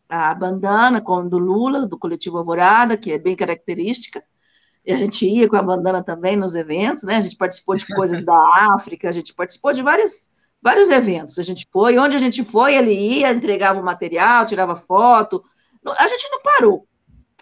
a 0.07 0.35
bandana 0.35 1.01
com, 1.01 1.27
do 1.27 1.39
Lula, 1.39 1.87
do 1.87 1.99
coletivo 1.99 2.37
Alvorada, 2.37 2.95
que 2.95 3.11
é 3.11 3.19
bem 3.19 3.35
característica. 3.35 4.23
E 4.85 4.93
a 4.93 4.99
gente 4.99 5.27
ia 5.27 5.49
com 5.49 5.57
a 5.57 5.63
bandana 5.63 6.05
também 6.05 6.37
nos 6.37 6.55
eventos, 6.55 7.05
né? 7.05 7.17
A 7.17 7.21
gente 7.23 7.39
participou 7.39 7.75
de 7.75 7.87
coisas 7.87 8.23
da 8.23 8.37
África, 8.75 9.09
a 9.09 9.13
gente 9.13 9.33
participou 9.35 9.73
de 9.73 9.81
várias 9.81 10.29
vários 10.61 10.91
eventos. 10.91 11.39
A 11.39 11.43
gente 11.43 11.67
foi, 11.73 11.97
onde 11.97 12.17
a 12.17 12.21
gente 12.21 12.45
foi, 12.45 12.77
ele 12.77 12.93
ia, 12.93 13.33
entregava 13.33 13.81
o 13.81 13.85
material, 13.85 14.45
tirava 14.45 14.77
foto. 14.77 15.43
A 15.87 16.07
gente 16.07 16.29
não 16.31 16.43
parou. 16.43 16.87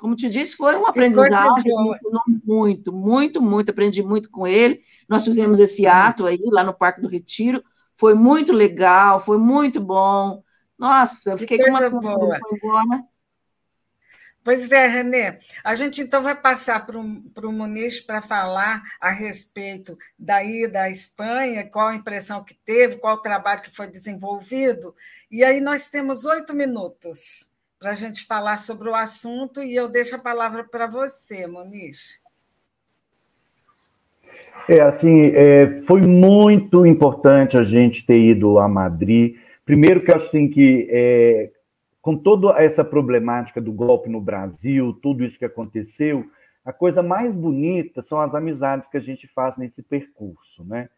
Como 0.02 0.16
te 0.16 0.28
disse, 0.28 0.56
foi 0.56 0.74
um 0.74 0.84
aprendizado 0.84 1.62
muito, 2.44 2.92
muito, 2.92 3.40
muito. 3.40 3.70
Aprendi 3.70 4.02
muito 4.02 4.28
com 4.32 4.48
ele. 4.48 4.80
Nós 5.08 5.24
fizemos 5.24 5.60
esse 5.60 5.86
ato 5.86 6.26
aí, 6.26 6.42
lá 6.46 6.64
no 6.64 6.74
Parque 6.74 7.00
do 7.00 7.06
Retiro. 7.06 7.62
Foi 7.96 8.12
muito 8.12 8.52
legal, 8.52 9.20
foi 9.20 9.38
muito 9.38 9.80
bom. 9.80 10.42
Nossa, 10.76 11.38
fiquei 11.38 11.56
com 11.56 11.70
uma 11.70 11.88
boa. 11.88 12.40
Pois 14.42 14.72
é, 14.72 14.88
Renê. 14.88 15.38
A 15.62 15.76
gente 15.76 16.02
então 16.02 16.20
vai 16.20 16.34
passar 16.34 16.84
para 16.84 16.98
o 16.98 17.52
Muniz 17.52 18.00
para 18.00 18.20
falar 18.20 18.82
a 19.00 19.10
respeito 19.10 19.96
da 20.18 20.42
ida 20.42 20.82
à 20.82 20.90
Espanha, 20.90 21.64
qual 21.64 21.86
a 21.86 21.94
impressão 21.94 22.42
que 22.42 22.54
teve, 22.64 22.96
qual 22.96 23.14
o 23.14 23.22
trabalho 23.22 23.62
que 23.62 23.70
foi 23.70 23.86
desenvolvido. 23.86 24.96
E 25.30 25.44
aí 25.44 25.60
nós 25.60 25.88
temos 25.88 26.24
oito 26.24 26.52
minutos 26.52 27.51
para 27.82 27.90
a 27.90 27.94
gente 27.94 28.24
falar 28.24 28.58
sobre 28.58 28.88
o 28.88 28.94
assunto 28.94 29.60
e 29.60 29.74
eu 29.74 29.88
deixo 29.88 30.14
a 30.14 30.18
palavra 30.18 30.62
para 30.62 30.86
você, 30.86 31.48
Muniz. 31.48 32.22
É, 34.68 34.80
assim, 34.80 35.32
é, 35.34 35.82
foi 35.82 36.00
muito 36.00 36.86
importante 36.86 37.58
a 37.58 37.64
gente 37.64 38.06
ter 38.06 38.20
ido 38.20 38.60
a 38.60 38.68
Madrid. 38.68 39.34
Primeiro 39.64 40.00
que 40.00 40.12
eu 40.12 40.14
acho 40.14 40.26
assim, 40.26 40.48
que 40.48 40.86
é, 40.90 41.50
com 42.00 42.16
toda 42.16 42.56
essa 42.62 42.84
problemática 42.84 43.60
do 43.60 43.72
golpe 43.72 44.08
no 44.08 44.20
Brasil, 44.20 44.92
tudo 45.02 45.24
isso 45.24 45.36
que 45.36 45.44
aconteceu, 45.44 46.24
a 46.64 46.72
coisa 46.72 47.02
mais 47.02 47.34
bonita 47.34 48.00
são 48.00 48.20
as 48.20 48.32
amizades 48.32 48.88
que 48.88 48.96
a 48.96 49.00
gente 49.00 49.26
faz 49.26 49.56
nesse 49.56 49.82
percurso, 49.82 50.64
né? 50.64 50.88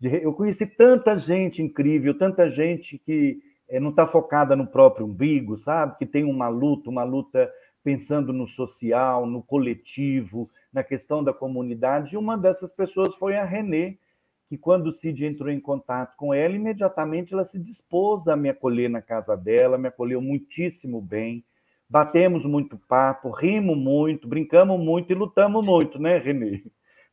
Eu 0.00 0.32
conheci 0.32 0.64
tanta 0.64 1.18
gente 1.18 1.60
incrível, 1.60 2.16
tanta 2.16 2.48
gente 2.48 2.96
que 2.96 3.42
não 3.78 3.90
está 3.90 4.06
focada 4.06 4.56
no 4.56 4.66
próprio 4.66 5.06
umbigo, 5.06 5.56
sabe? 5.56 5.98
Que 5.98 6.06
tem 6.06 6.24
uma 6.24 6.48
luta, 6.48 6.90
uma 6.90 7.04
luta 7.04 7.52
pensando 7.84 8.32
no 8.32 8.46
social, 8.46 9.26
no 9.26 9.42
coletivo, 9.42 10.50
na 10.72 10.82
questão 10.82 11.22
da 11.22 11.32
comunidade. 11.32 12.14
E 12.14 12.18
uma 12.18 12.36
dessas 12.36 12.72
pessoas 12.72 13.14
foi 13.14 13.36
a 13.36 13.44
Renê, 13.44 13.96
que 14.48 14.58
quando 14.58 14.88
o 14.88 14.92
Cid 14.92 15.24
entrou 15.24 15.50
em 15.50 15.60
contato 15.60 16.16
com 16.16 16.34
ela, 16.34 16.56
imediatamente 16.56 17.32
ela 17.32 17.44
se 17.44 17.58
dispôs 17.58 18.26
a 18.26 18.34
me 18.34 18.48
acolher 18.48 18.90
na 18.90 19.00
casa 19.00 19.36
dela, 19.36 19.78
me 19.78 19.88
acolheu 19.88 20.20
muitíssimo 20.20 21.00
bem, 21.00 21.44
batemos 21.88 22.44
muito 22.44 22.76
papo, 22.76 23.30
rimos 23.30 23.78
muito, 23.78 24.26
brincamos 24.26 24.78
muito 24.80 25.12
e 25.12 25.14
lutamos 25.14 25.64
muito, 25.64 26.00
né, 26.00 26.18
Renê? 26.18 26.64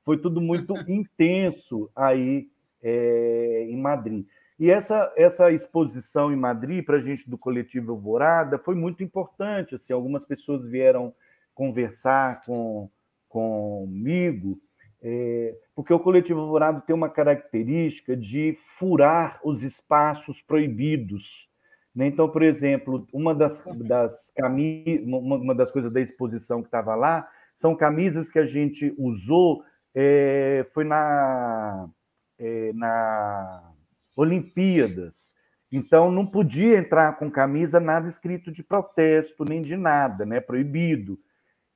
Foi 0.03 0.17
tudo 0.17 0.41
muito 0.41 0.73
intenso 0.89 1.89
aí 1.95 2.49
é, 2.81 3.67
em 3.69 3.77
Madrid. 3.77 4.25
E 4.59 4.71
essa, 4.71 5.13
essa 5.15 5.51
exposição 5.51 6.33
em 6.33 6.35
Madrid, 6.35 6.83
para 6.83 6.97
a 6.97 7.01
gente 7.01 7.29
do 7.29 7.37
Coletivo 7.37 7.91
Alvorada, 7.91 8.57
foi 8.57 8.75
muito 8.75 9.03
importante. 9.03 9.75
Assim, 9.75 9.93
algumas 9.93 10.25
pessoas 10.25 10.65
vieram 10.65 11.13
conversar 11.53 12.41
com, 12.43 12.89
comigo 13.29 14.59
é, 15.01 15.55
porque 15.75 15.93
o 15.93 15.99
coletivo 15.99 16.41
alvorado 16.41 16.81
tem 16.81 16.95
uma 16.95 17.09
característica 17.09 18.15
de 18.15 18.57
furar 18.77 19.39
os 19.43 19.63
espaços 19.63 20.41
proibidos. 20.41 21.47
Né? 21.95 22.07
Então, 22.07 22.29
por 22.29 22.41
exemplo, 22.41 23.07
uma 23.13 23.33
das, 23.33 23.63
das, 23.85 24.31
cami 24.35 25.03
uma 25.05 25.53
das 25.53 25.71
coisas 25.71 25.91
da 25.91 26.01
exposição 26.01 26.61
que 26.61 26.67
estava 26.67 26.95
lá 26.95 27.27
são 27.53 27.75
camisas 27.75 28.29
que 28.29 28.39
a 28.39 28.45
gente 28.45 28.93
usou, 28.97 29.63
é, 29.95 30.65
foi 30.73 30.83
na, 30.83 31.89
é, 32.37 32.71
na 32.73 33.73
Olimpíadas. 34.17 35.31
Então, 35.71 36.11
não 36.11 36.25
podia 36.25 36.77
entrar 36.77 37.17
com 37.17 37.29
camisa 37.29 37.79
nada 37.79 38.07
escrito 38.07 38.51
de 38.51 38.63
protesto, 38.63 39.45
nem 39.45 39.61
de 39.61 39.77
nada, 39.77 40.25
né? 40.25 40.41
proibido. 40.41 41.19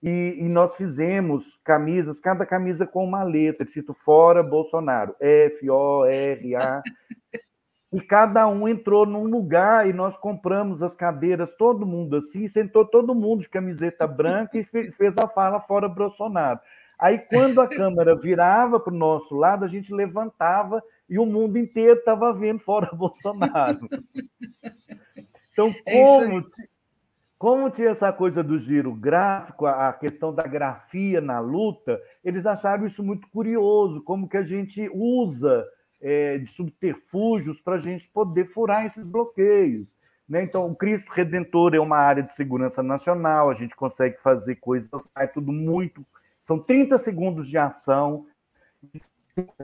E, 0.02 0.38
e, 0.40 0.50
nós 0.50 0.76
fizemos 0.76 1.60
camisas, 1.64 2.20
cada 2.20 2.44
camisa 2.44 2.88
com 2.88 3.04
uma 3.04 3.22
letra, 3.22 3.64
escrito 3.64 3.94
fora 3.94 4.42
Bolsonaro, 4.42 5.16
F, 5.20 5.70
O, 5.70 6.06
R, 6.06 6.56
A. 6.56 6.82
e 7.94 8.02
cada 8.02 8.48
um 8.48 8.68
entrou 8.68 9.06
num 9.06 9.26
lugar 9.26 9.88
e 9.88 9.94
nós 9.94 10.18
compramos 10.18 10.82
as 10.82 10.96
cadeiras, 10.96 11.54
todo 11.56 11.86
mundo 11.86 12.16
assim, 12.16 12.48
sentou 12.48 12.84
todo 12.84 13.14
mundo 13.14 13.42
de 13.42 13.50
camiseta 13.50 14.08
branca 14.08 14.58
e 14.58 14.64
fez 14.64 15.16
a 15.20 15.28
fala 15.28 15.60
fora 15.60 15.88
Bolsonaro. 15.88 16.60
Aí, 16.98 17.20
quando 17.20 17.62
a 17.62 17.68
câmera 17.68 18.16
virava 18.16 18.80
para 18.80 18.94
o 18.94 18.98
nosso 18.98 19.36
lado, 19.36 19.66
a 19.66 19.68
gente 19.68 19.94
levantava 19.94 20.82
e 21.12 21.20
o 21.20 21.26
mundo 21.26 21.58
inteiro 21.58 22.00
estava 22.00 22.34
vendo 22.34 22.60
fora 22.60 22.90
Bolsonaro. 22.96 23.88
Então, 25.52 25.70
é 25.86 26.02
como 26.02 26.46
como 27.38 27.72
tinha 27.72 27.90
essa 27.90 28.14
coisa 28.14 28.44
do 28.44 28.60
giro 28.60 28.94
gráfico, 28.94 29.66
a 29.66 29.92
questão 29.94 30.32
da 30.32 30.44
grafia 30.44 31.20
na 31.20 31.40
luta, 31.40 32.00
eles 32.24 32.46
acharam 32.46 32.86
isso 32.86 33.04
muito 33.04 33.28
curioso, 33.30 34.04
como 34.04 34.30
que 34.30 34.38
a 34.38 34.44
gente 34.44 34.88
usa 34.94 35.68
é, 36.00 36.38
de 36.38 36.46
subterfúgios 36.52 37.60
para 37.60 37.78
a 37.78 37.80
gente 37.80 38.08
poder 38.10 38.46
furar 38.46 38.86
esses 38.86 39.08
bloqueios. 39.08 39.90
Né? 40.30 40.44
Então, 40.44 40.68
o 40.68 40.76
Cristo 40.76 41.12
Redentor 41.12 41.74
é 41.74 41.80
uma 41.80 41.98
área 41.98 42.22
de 42.22 42.32
segurança 42.32 42.84
nacional, 42.84 43.50
a 43.50 43.56
gente 43.56 43.76
consegue 43.76 44.22
fazer 44.22 44.58
coisas, 44.58 44.92
é 45.18 45.26
tudo 45.26 45.52
muito. 45.52 46.06
São 46.46 46.60
30 46.60 47.00
segundos 47.00 47.48
de 47.48 47.58
ação, 47.58 48.28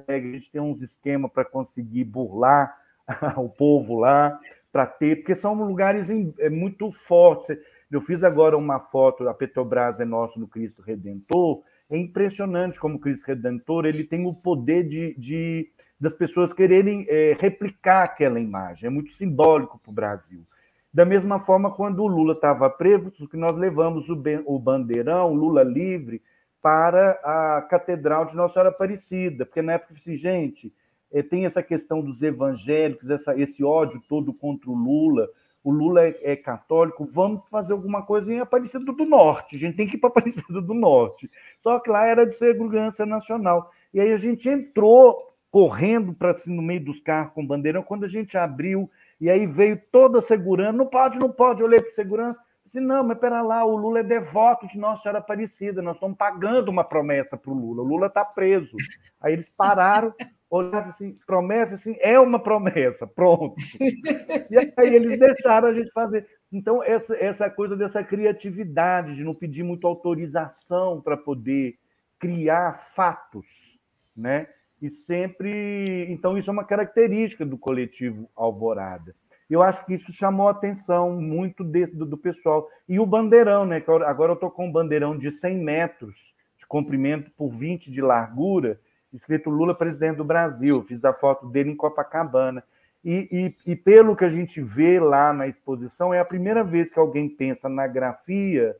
a 0.08 0.14
gente 0.20 0.52
tem 0.52 0.62
uns 0.62 0.82
esquemas 0.82 1.32
para 1.32 1.46
conseguir 1.46 2.04
burlar 2.04 2.76
o 3.38 3.50
povo 3.50 4.00
lá 4.00 4.40
para 4.72 4.86
ter, 4.86 5.18
porque 5.18 5.34
são 5.34 5.54
lugares 5.54 6.10
é, 6.40 6.50
muito 6.50 6.92
fortes. 6.92 7.58
Eu 7.90 8.02
fiz 8.02 8.24
agora 8.24 8.58
uma 8.58 8.80
foto, 8.80 9.28
a 9.28 9.34
Petrobras 9.34 10.00
é 10.00 10.06
nosso 10.06 10.40
no 10.40 10.48
Cristo 10.48 10.82
Redentor. 10.82 11.64
É 11.90 11.98
impressionante 11.98 12.80
como 12.80 12.96
o 12.96 13.00
Cristo 13.00 13.26
Redentor 13.28 13.86
ele 13.86 14.04
tem 14.04 14.26
o 14.26 14.34
poder 14.34 14.84
de, 14.84 15.16
de 15.18 15.72
das 16.00 16.14
pessoas 16.14 16.54
quererem 16.54 17.06
é, 17.10 17.36
replicar 17.40 18.04
aquela 18.04 18.40
imagem. 18.40 18.88
É 18.88 18.90
muito 18.90 19.12
simbólico 19.12 19.80
para 19.80 19.90
o 19.90 19.94
Brasil. 19.94 20.46
Da 20.94 21.06
mesma 21.06 21.40
forma, 21.40 21.72
quando 21.72 22.04
o 22.04 22.08
Lula 22.08 22.34
estava 22.34 22.70
preso, 22.70 23.12
que 23.12 23.38
nós 23.38 23.58
levamos 23.58 24.10
o, 24.10 24.22
o 24.46 24.60
bandeirão, 24.60 25.34
Lula 25.34 25.64
livre, 25.64 26.22
para 26.62 27.12
a 27.24 27.62
Catedral 27.62 28.26
de 28.26 28.36
Nossa 28.36 28.56
Senhora 28.56 28.70
Aparecida, 28.70 29.46
porque 29.46 29.62
na 29.62 29.74
época, 29.74 29.93
assim, 29.96 30.15
gente, 30.15 30.74
é, 31.12 31.22
tem 31.22 31.46
essa 31.46 31.63
questão 31.63 32.02
dos 32.02 32.22
evangélicos, 32.22 33.10
essa, 33.10 33.38
esse 33.39 33.63
ódio 33.63 34.02
todo 34.08 34.34
contra 34.34 34.70
o 34.70 34.76
Lula. 34.76 35.30
O 35.63 35.72
Lula 35.72 36.04
é, 36.04 36.17
é, 36.22 36.36
católico, 36.36 37.06
vamos 37.06 37.41
fazer 37.50 37.74
alguma 37.74 38.02
coisa 38.02 38.34
em 38.34 38.39
Aparecida 38.39 38.86
do 38.86 39.06
Norte. 39.06 39.56
A 39.56 39.60
gente 39.60 39.76
tem 39.76 39.88
que 39.88 39.96
ir 39.96 40.00
para 40.00 40.10
Aparecida 40.12 40.62
do 40.62 40.74
Norte. 40.74 41.30
Só 41.60 41.80
que 41.80 41.89
lá 41.89 42.06
era 42.06 42.26
de 42.26 42.34
segurança 42.34 43.06
nacional. 43.06 43.72
E 43.93 44.00
aí 44.00 44.12
a 44.12 44.17
gente 44.17 44.48
entrou 44.50 45.34
correndo 45.50 46.13
para 46.13 46.32
assim, 46.32 46.54
no 46.54 46.62
meio 46.62 46.84
dos 46.84 47.00
carros 47.00 47.34
com 47.34 47.46
bandeirão. 47.46 47.84
Quando 47.84 48.06
a 48.06 48.10
gente 48.10 48.38
abriu, 48.38 48.89
e 49.20 49.30
aí 49.30 49.46
veio 49.46 49.82
toda 49.91 50.20
a 50.20 50.22
segurança. 50.22 50.74
Não 50.74 50.86
pode, 50.86 51.20
não 51.20 51.32
pode. 51.32 51.62
Eu 51.62 51.67
olhei 51.67 51.82
para 51.82 51.91
segurança. 51.91 52.41
Disse, 52.68 52.82
não, 52.82 53.02
mas 53.02 53.18
pera 53.18 53.42
lá, 53.42 53.64
o 53.64 53.78
Lula 53.78 54.02
é 54.02 54.04
devoto 54.04 54.68
de 54.68 54.78
Nossa 54.78 55.04
Senhora 55.04 55.20
Aparecida, 55.20 55.82
nós 55.82 55.96
estamos 55.96 56.18
pagando 56.18 56.68
uma 56.68 56.84
promessa 56.84 57.38
para 57.38 57.50
o 57.50 57.54
Lula, 57.54 57.82
o 57.82 57.86
Lula 57.86 58.08
está 58.08 58.26
preso. 58.26 58.76
Aí 59.22 59.32
eles 59.32 59.48
pararam, 59.48 60.14
olhava 60.52 60.90
assim, 60.90 61.18
promessa, 61.26 61.76
assim, 61.76 61.96
é 62.02 62.20
uma 62.20 62.38
promessa, 62.44 63.08
pronto. 63.08 63.56
E 63.80 64.58
aí 64.76 64.94
eles 64.94 65.18
deixaram 65.18 65.70
a 65.70 65.74
gente 65.74 65.90
fazer. 65.94 66.28
Então, 66.52 66.84
essa, 66.84 67.16
essa 67.16 67.50
coisa 67.50 67.74
dessa 67.74 68.04
criatividade, 68.04 69.16
de 69.16 69.24
não 69.24 69.34
pedir 69.34 69.64
muita 69.64 69.88
autorização 69.88 71.00
para 71.00 71.16
poder 71.16 71.78
criar 72.20 72.74
fatos, 72.74 73.80
né? 74.16 74.46
E 74.82 74.90
sempre. 74.90 76.06
Então, 76.10 76.38
isso 76.38 76.50
é 76.50 76.54
uma 76.54 76.66
característica 76.66 77.46
do 77.46 77.58
coletivo 77.58 78.30
Alvorada. 78.36 79.16
Eu 79.50 79.62
acho 79.62 79.86
que 79.86 79.94
isso 79.94 80.12
chamou 80.12 80.48
a 80.48 80.52
atenção 80.52 81.22
muito 81.22 81.64
desse, 81.64 81.96
do, 81.96 82.06
do 82.06 82.18
pessoal. 82.18 82.68
E 82.88 83.00
o 83.00 83.06
bandeirão, 83.06 83.66
né? 83.66 83.84
Agora 84.06 84.32
eu 84.32 84.36
estou 84.36 84.52
com 84.52 84.68
um 84.68 84.72
bandeirão 84.72 85.18
de 85.18 85.32
100 85.32 85.58
metros 85.58 86.36
de 86.58 86.66
comprimento 86.68 87.32
por 87.32 87.50
20 87.50 87.90
de 87.90 88.02
largura 88.02 88.80
escrito 89.14 89.50
Lula 89.50 89.76
presidente 89.76 90.18
do 90.18 90.24
Brasil. 90.24 90.84
Fiz 90.84 91.04
a 91.04 91.14
foto 91.14 91.48
dele 91.48 91.72
em 91.72 91.76
Copacabana. 91.76 92.64
E, 93.04 93.56
e, 93.66 93.72
e, 93.72 93.76
pelo 93.76 94.16
que 94.16 94.26
a 94.26 94.30
gente 94.30 94.62
vê 94.62 95.00
lá 95.00 95.32
na 95.32 95.48
exposição, 95.48 96.14
é 96.14 96.20
a 96.20 96.26
primeira 96.26 96.64
vez 96.64 96.92
que 96.92 97.00
alguém 97.00 97.30
pensa 97.30 97.70
na 97.70 97.88
grafia 97.88 98.76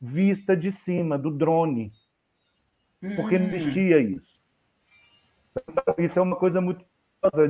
vista 0.00 0.56
de 0.56 0.70
cima, 0.70 1.18
do 1.18 1.30
drone. 1.30 1.92
Porque 3.16 3.38
não 3.38 3.46
hum. 3.46 3.54
existia 3.54 3.98
isso. 3.98 4.40
Isso 5.98 6.18
é 6.18 6.22
uma 6.22 6.36
coisa 6.36 6.60
muito 6.60 6.84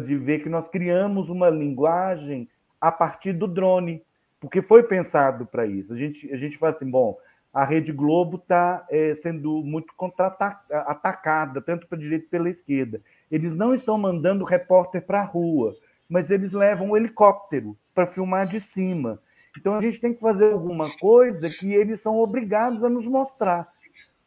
de 0.05 0.17
ver 0.17 0.41
que 0.41 0.49
nós 0.49 0.69
criamos 0.69 1.29
uma 1.29 1.49
linguagem 1.49 2.49
a 2.83 2.91
partir 2.91 3.33
do 3.33 3.47
drone, 3.47 4.03
porque 4.41 4.61
foi 4.61 4.83
pensado 4.83 5.47
para 5.47 5.65
isso. 5.65 5.95
A 5.95 5.97
gente, 5.97 6.29
a 6.33 6.37
gente 6.37 6.59
fala 6.59 6.73
assim, 6.73 6.91
bom, 6.91 7.17
a 7.55 7.65
Rede 7.65 7.93
Globo 7.93 8.39
está 8.39 8.85
é, 8.91 9.15
sendo 9.15 9.63
muito 9.63 9.95
contra-atacada, 9.95 11.63
tanto 11.63 11.87
para 11.87 11.97
a 11.97 12.01
direita 12.01 12.27
pela 12.29 12.51
esquerda. 12.51 13.01
Eles 13.31 13.55
não 13.55 13.73
estão 13.73 13.97
mandando 13.97 14.45
repórter 14.45 15.07
para 15.07 15.21
a 15.21 15.25
rua, 15.25 15.77
mas 16.09 16.29
eles 16.29 16.51
levam 16.51 16.91
um 16.91 16.97
helicóptero 16.97 17.79
para 17.95 18.09
filmar 18.09 18.49
de 18.49 18.61
cima. 18.61 19.23
Então 19.57 19.77
a 19.77 19.81
gente 19.81 20.01
tem 20.01 20.13
que 20.13 20.21
fazer 20.21 20.53
alguma 20.53 20.91
coisa 20.99 21.49
que 21.49 21.73
eles 21.73 22.01
são 22.01 22.19
obrigados 22.19 22.83
a 22.83 22.89
nos 22.89 23.07
mostrar. 23.07 23.73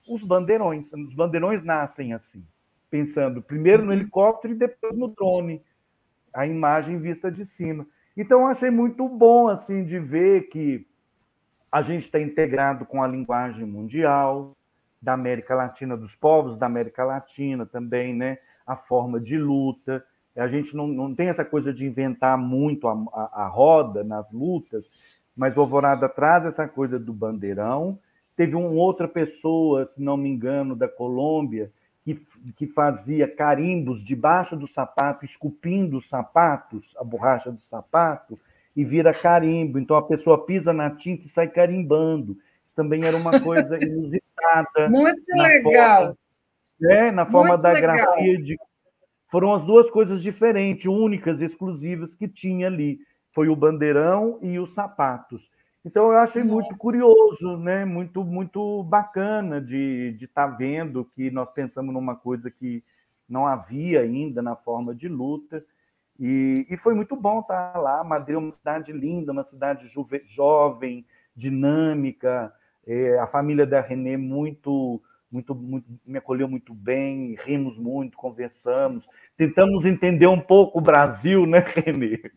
Os 0.07 0.23
bandeirões, 0.23 0.93
os 0.93 1.13
bandeirões 1.13 1.61
nascem 1.61 2.13
assim, 2.13 2.45
pensando 2.89 3.41
primeiro 3.41 3.83
no 3.83 3.91
uhum. 3.91 3.97
helicóptero 3.97 4.53
e 4.53 4.57
depois 4.57 4.95
no 4.95 5.09
drone, 5.09 5.61
a 6.33 6.47
imagem 6.47 7.01
vista 7.01 7.29
de 7.29 7.45
cima. 7.45 7.85
Então 8.15 8.47
achei 8.47 8.69
muito 8.69 9.07
bom 9.09 9.47
assim 9.47 9.83
de 9.83 9.99
ver 9.99 10.43
que 10.49 10.87
a 11.71 11.81
gente 11.81 12.03
está 12.03 12.19
integrado 12.19 12.85
com 12.85 13.03
a 13.03 13.07
linguagem 13.07 13.65
mundial 13.65 14.53
da 15.01 15.13
América 15.13 15.53
Latina, 15.53 15.97
dos 15.97 16.15
povos 16.15 16.57
da 16.57 16.65
América 16.65 17.03
Latina 17.03 17.65
também, 17.65 18.15
né? 18.15 18.37
A 18.65 18.75
forma 18.75 19.19
de 19.19 19.37
luta. 19.37 20.03
A 20.35 20.47
gente 20.47 20.75
não, 20.75 20.87
não 20.87 21.13
tem 21.13 21.27
essa 21.27 21.45
coisa 21.45 21.73
de 21.73 21.85
inventar 21.85 22.37
muito 22.37 22.87
a, 22.87 22.93
a, 23.13 23.43
a 23.43 23.47
roda 23.47 24.03
nas 24.03 24.31
lutas, 24.31 24.89
mas 25.35 25.55
o 25.55 25.59
Alvorada 25.59 26.07
traz 26.07 26.45
essa 26.45 26.67
coisa 26.67 26.97
do 26.97 27.13
bandeirão. 27.13 27.99
Teve 28.35 28.55
uma 28.55 28.69
outra 28.69 29.07
pessoa, 29.07 29.85
se 29.85 30.01
não 30.01 30.17
me 30.17 30.29
engano, 30.29 30.75
da 30.75 30.87
Colômbia, 30.87 31.71
que, 32.05 32.21
que 32.55 32.67
fazia 32.67 33.27
carimbos 33.27 34.03
debaixo 34.03 34.55
do 34.55 34.67
sapato, 34.67 35.25
esculpindo 35.25 35.97
os 35.97 36.07
sapatos, 36.07 36.95
a 36.99 37.03
borracha 37.03 37.51
do 37.51 37.59
sapato, 37.59 38.35
e 38.75 38.85
vira 38.85 39.11
carimbo. 39.11 39.79
Então 39.79 39.97
a 39.97 40.03
pessoa 40.03 40.45
pisa 40.45 40.71
na 40.71 40.91
tinta 40.91 41.25
e 41.25 41.29
sai 41.29 41.47
carimbando. 41.47 42.37
Isso 42.63 42.75
também 42.75 43.03
era 43.03 43.17
uma 43.17 43.39
coisa 43.41 43.75
inusitada. 43.83 44.87
Muito 44.87 45.23
legal. 45.35 46.15
Forma, 46.77 46.93
é, 46.93 47.11
na 47.11 47.25
forma 47.25 47.49
Muito 47.49 47.63
da 47.63 47.71
legal. 47.71 47.95
grafia 47.95 48.37
de. 48.37 48.55
Foram 49.25 49.55
as 49.55 49.65
duas 49.65 49.89
coisas 49.89 50.21
diferentes, 50.21 50.85
únicas, 50.85 51.41
exclusivas 51.41 52.15
que 52.15 52.27
tinha 52.27 52.67
ali. 52.67 52.99
Foi 53.31 53.49
o 53.49 53.55
bandeirão 53.55 54.37
e 54.43 54.59
os 54.59 54.75
sapatos. 54.75 55.49
Então 55.85 56.11
eu 56.11 56.17
achei 56.17 56.43
muito 56.43 56.75
curioso, 56.79 57.57
né? 57.57 57.85
Muito 57.85 58.23
muito 58.23 58.81
bacana 58.83 59.61
de 59.61 60.17
estar 60.19 60.49
tá 60.49 60.55
vendo 60.55 61.05
que 61.05 61.29
nós 61.29 61.53
pensamos 61.53 61.93
numa 61.93 62.15
coisa 62.15 62.49
que 62.49 62.83
não 63.29 63.45
havia 63.45 64.01
ainda 64.01 64.41
na 64.41 64.55
forma 64.55 64.95
de 64.95 65.07
luta. 65.07 65.63
E, 66.19 66.65
e 66.69 66.77
foi 66.77 66.95
muito 66.95 67.15
bom 67.15 67.39
estar 67.39 67.73
tá 67.73 67.79
lá. 67.79 68.03
Madrid 68.03 68.35
é 68.35 68.39
uma 68.39 68.51
cidade 68.51 68.91
linda, 68.91 69.31
uma 69.31 69.43
cidade 69.43 69.87
juve, 69.87 70.23
jovem, 70.25 71.05
dinâmica. 71.35 72.51
É, 72.87 73.19
a 73.19 73.27
família 73.27 73.65
da 73.65 73.79
Renê 73.79 74.17
muito, 74.17 75.01
muito, 75.31 75.53
muito, 75.53 75.87
me 76.05 76.17
acolheu 76.17 76.47
muito 76.47 76.73
bem, 76.73 77.35
rimos 77.43 77.77
muito, 77.77 78.15
conversamos, 78.15 79.07
tentamos 79.35 79.85
entender 79.85 80.27
um 80.27 80.39
pouco 80.39 80.77
o 80.79 80.81
Brasil, 80.81 81.45
né, 81.45 81.59
Renê? 81.75 82.31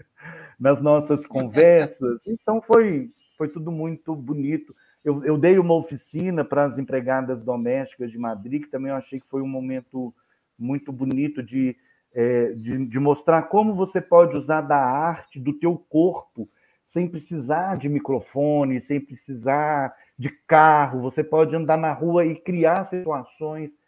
Nas 0.59 0.81
nossas 0.81 1.25
conversas. 1.29 2.27
Então 2.27 2.61
foi, 2.61 3.09
foi 3.39 3.49
tudo 3.49 3.71
muito 3.71 4.15
bonito. 4.17 4.75
Eu, 5.05 5.25
eu 5.25 5.39
dei 5.39 5.59
uma 5.59 5.75
oficina 5.75 6.45
para 6.45 6.65
as 6.65 6.77
empregadas 6.77 7.43
domésticas 7.43 8.11
de 8.11 8.19
Madrid, 8.19 8.65
que 8.65 8.71
também 8.71 8.91
eu 8.91 8.97
achei 8.97 9.21
que 9.21 9.29
foi 9.29 9.41
um 9.41 9.49
momento 9.49 10.13
muito 10.59 10.93
bonito 10.93 11.41
de, 11.41 11.77
é, 12.13 12.53
de, 12.55 12.85
de 12.85 12.99
mostrar 12.99 13.43
como 13.43 13.73
você 13.73 14.01
pode 14.01 14.37
usar 14.37 14.63
da 14.63 14.77
arte, 14.77 15.39
do 15.39 15.53
teu 15.53 15.79
corpo, 15.89 16.51
sem 16.85 17.07
precisar 17.07 17.77
de 17.77 17.89
microfone, 17.89 18.81
sem 18.81 19.01
precisar 19.01 19.95
de 20.19 20.31
carro. 20.47 21.01
Você 21.03 21.23
pode 21.23 21.55
andar 21.55 21.77
na 21.77 21.93
rua 21.93 22.27
e 22.27 22.35
criar 22.35 22.85
situações 22.85 23.79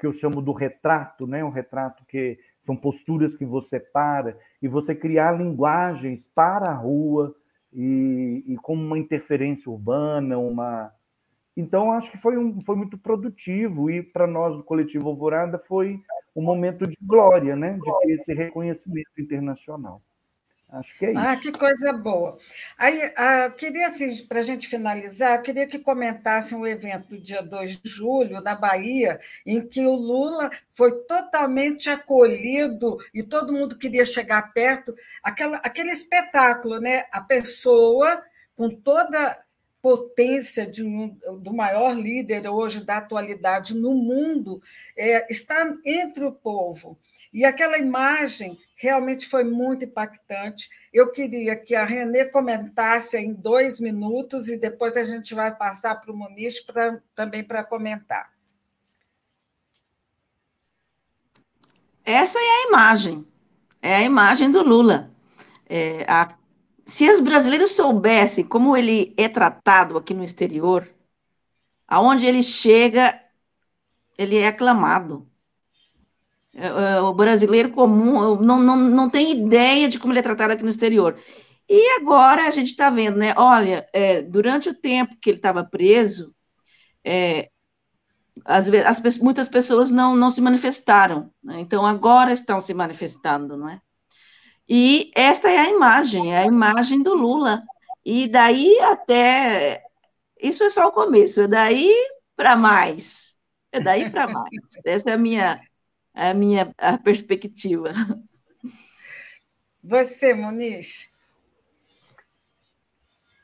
que 0.00 0.06
eu 0.06 0.12
chamo 0.12 0.40
do 0.40 0.52
retrato, 0.52 1.26
né? 1.26 1.44
Um 1.44 1.50
retrato 1.50 2.04
que 2.06 2.38
são 2.64 2.76
posturas 2.76 3.36
que 3.36 3.44
você 3.44 3.78
para 3.78 4.36
e 4.62 4.68
você 4.68 4.94
criar 4.94 5.32
linguagens 5.32 6.28
para 6.34 6.70
a 6.70 6.74
rua, 6.74 7.34
e, 7.72 8.44
e 8.46 8.56
como 8.56 8.82
uma 8.82 8.98
interferência 8.98 9.70
urbana, 9.70 10.38
uma. 10.38 10.92
Então, 11.56 11.92
acho 11.92 12.10
que 12.10 12.18
foi, 12.18 12.36
um, 12.36 12.62
foi 12.62 12.76
muito 12.76 12.98
produtivo 12.98 13.90
e 13.90 14.02
para 14.02 14.26
nós 14.26 14.56
do 14.56 14.64
Coletivo 14.64 15.08
Alvorada 15.08 15.58
foi 15.58 16.00
um 16.36 16.42
momento 16.42 16.86
de 16.86 16.96
glória, 17.00 17.56
né? 17.56 17.78
De 17.82 17.98
ter 18.00 18.12
esse 18.12 18.34
reconhecimento 18.34 19.10
internacional. 19.18 20.02
Acho 20.68 20.98
que 20.98 21.06
é 21.06 21.08
ah, 21.08 21.12
isso. 21.12 21.20
Ah, 21.20 21.36
que 21.36 21.52
coisa 21.52 21.92
boa. 21.92 22.36
Aí, 22.76 23.12
ah, 23.16 23.50
queria, 23.50 23.86
assim, 23.86 24.26
para 24.26 24.40
a 24.40 24.42
gente 24.42 24.66
finalizar, 24.66 25.40
queria 25.40 25.66
que 25.66 25.78
comentassem 25.78 26.58
o 26.58 26.66
evento 26.66 27.08
do 27.08 27.20
dia 27.20 27.40
2 27.40 27.80
de 27.80 27.88
julho, 27.88 28.40
na 28.40 28.54
Bahia, 28.54 29.20
em 29.46 29.66
que 29.66 29.86
o 29.86 29.94
Lula 29.94 30.50
foi 30.68 30.92
totalmente 31.04 31.88
acolhido 31.88 32.98
e 33.14 33.22
todo 33.22 33.52
mundo 33.52 33.78
queria 33.78 34.04
chegar 34.04 34.52
perto. 34.52 34.94
Aquela, 35.22 35.58
aquele 35.58 35.90
espetáculo, 35.90 36.80
né? 36.80 37.04
A 37.12 37.20
pessoa 37.20 38.22
com 38.56 38.68
toda 38.70 39.38
potência 39.80 40.66
de 40.66 40.82
um, 40.82 41.16
do 41.40 41.54
maior 41.54 41.94
líder 41.94 42.48
hoje 42.48 42.84
da 42.84 42.96
atualidade 42.96 43.72
no 43.72 43.94
mundo 43.94 44.60
é, 44.98 45.30
está 45.32 45.72
entre 45.84 46.24
o 46.24 46.32
povo. 46.32 46.98
E 47.36 47.44
aquela 47.44 47.76
imagem 47.76 48.58
realmente 48.74 49.26
foi 49.26 49.44
muito 49.44 49.84
impactante. 49.84 50.70
Eu 50.90 51.12
queria 51.12 51.54
que 51.54 51.74
a 51.74 51.84
Renê 51.84 52.24
comentasse 52.24 53.18
em 53.18 53.34
dois 53.34 53.78
minutos 53.78 54.48
e 54.48 54.56
depois 54.56 54.96
a 54.96 55.04
gente 55.04 55.34
vai 55.34 55.54
passar 55.54 55.96
para 55.96 56.10
o 56.10 56.16
Muniz 56.16 56.62
pra, 56.62 56.98
também 57.14 57.44
para 57.44 57.62
comentar. 57.62 58.32
Essa 62.02 62.38
é 62.38 62.42
a 62.42 62.68
imagem, 62.68 63.26
é 63.82 63.96
a 63.96 64.02
imagem 64.02 64.50
do 64.50 64.62
Lula. 64.62 65.10
É, 65.68 66.10
a, 66.10 66.34
se 66.86 67.06
os 67.10 67.20
brasileiros 67.20 67.72
soubessem 67.72 68.44
como 68.44 68.74
ele 68.74 69.12
é 69.14 69.28
tratado 69.28 69.98
aqui 69.98 70.14
no 70.14 70.24
exterior, 70.24 70.88
aonde 71.86 72.24
ele 72.24 72.42
chega, 72.42 73.20
ele 74.16 74.38
é 74.38 74.46
aclamado. 74.46 75.28
É, 76.58 77.00
o 77.00 77.12
brasileiro 77.12 77.70
comum 77.70 78.40
não, 78.40 78.58
não, 78.58 78.76
não 78.76 79.10
tem 79.10 79.30
ideia 79.30 79.86
de 79.88 79.98
como 79.98 80.12
ele 80.12 80.20
é 80.20 80.22
tratado 80.22 80.54
aqui 80.54 80.62
no 80.62 80.70
exterior. 80.70 81.18
E 81.68 81.98
agora 82.00 82.46
a 82.46 82.50
gente 82.50 82.68
está 82.68 82.88
vendo, 82.88 83.18
né? 83.18 83.34
Olha, 83.36 83.86
é, 83.92 84.22
durante 84.22 84.70
o 84.70 84.74
tempo 84.74 85.16
que 85.20 85.28
ele 85.28 85.36
estava 85.36 85.62
preso, 85.62 86.34
é, 87.04 87.50
as, 88.44 88.70
as, 88.70 89.18
muitas 89.18 89.48
pessoas 89.50 89.90
não, 89.90 90.16
não 90.16 90.30
se 90.30 90.40
manifestaram, 90.40 91.30
né? 91.42 91.60
então 91.60 91.84
agora 91.84 92.32
estão 92.32 92.60
se 92.60 92.72
manifestando, 92.72 93.56
não 93.56 93.68
é? 93.68 93.80
E 94.68 95.10
esta 95.14 95.50
é 95.50 95.58
a 95.58 95.70
imagem, 95.70 96.34
é 96.34 96.38
a 96.38 96.46
imagem 96.46 97.02
do 97.02 97.14
Lula. 97.14 97.62
E 98.04 98.28
daí 98.28 98.78
até. 98.80 99.82
Isso 100.40 100.64
é 100.64 100.68
só 100.70 100.88
o 100.88 100.92
começo, 100.92 101.42
é 101.42 101.48
daí 101.48 101.92
para 102.34 102.56
mais. 102.56 103.36
É 103.70 103.80
daí 103.80 104.10
para 104.10 104.26
mais. 104.26 104.48
Essa 104.84 105.10
é 105.10 105.12
a 105.14 105.18
minha 105.18 105.60
a 106.16 106.32
minha 106.32 106.72
a 106.78 106.96
perspectiva. 106.96 107.92
Você, 109.84 110.34
Muniz? 110.34 111.14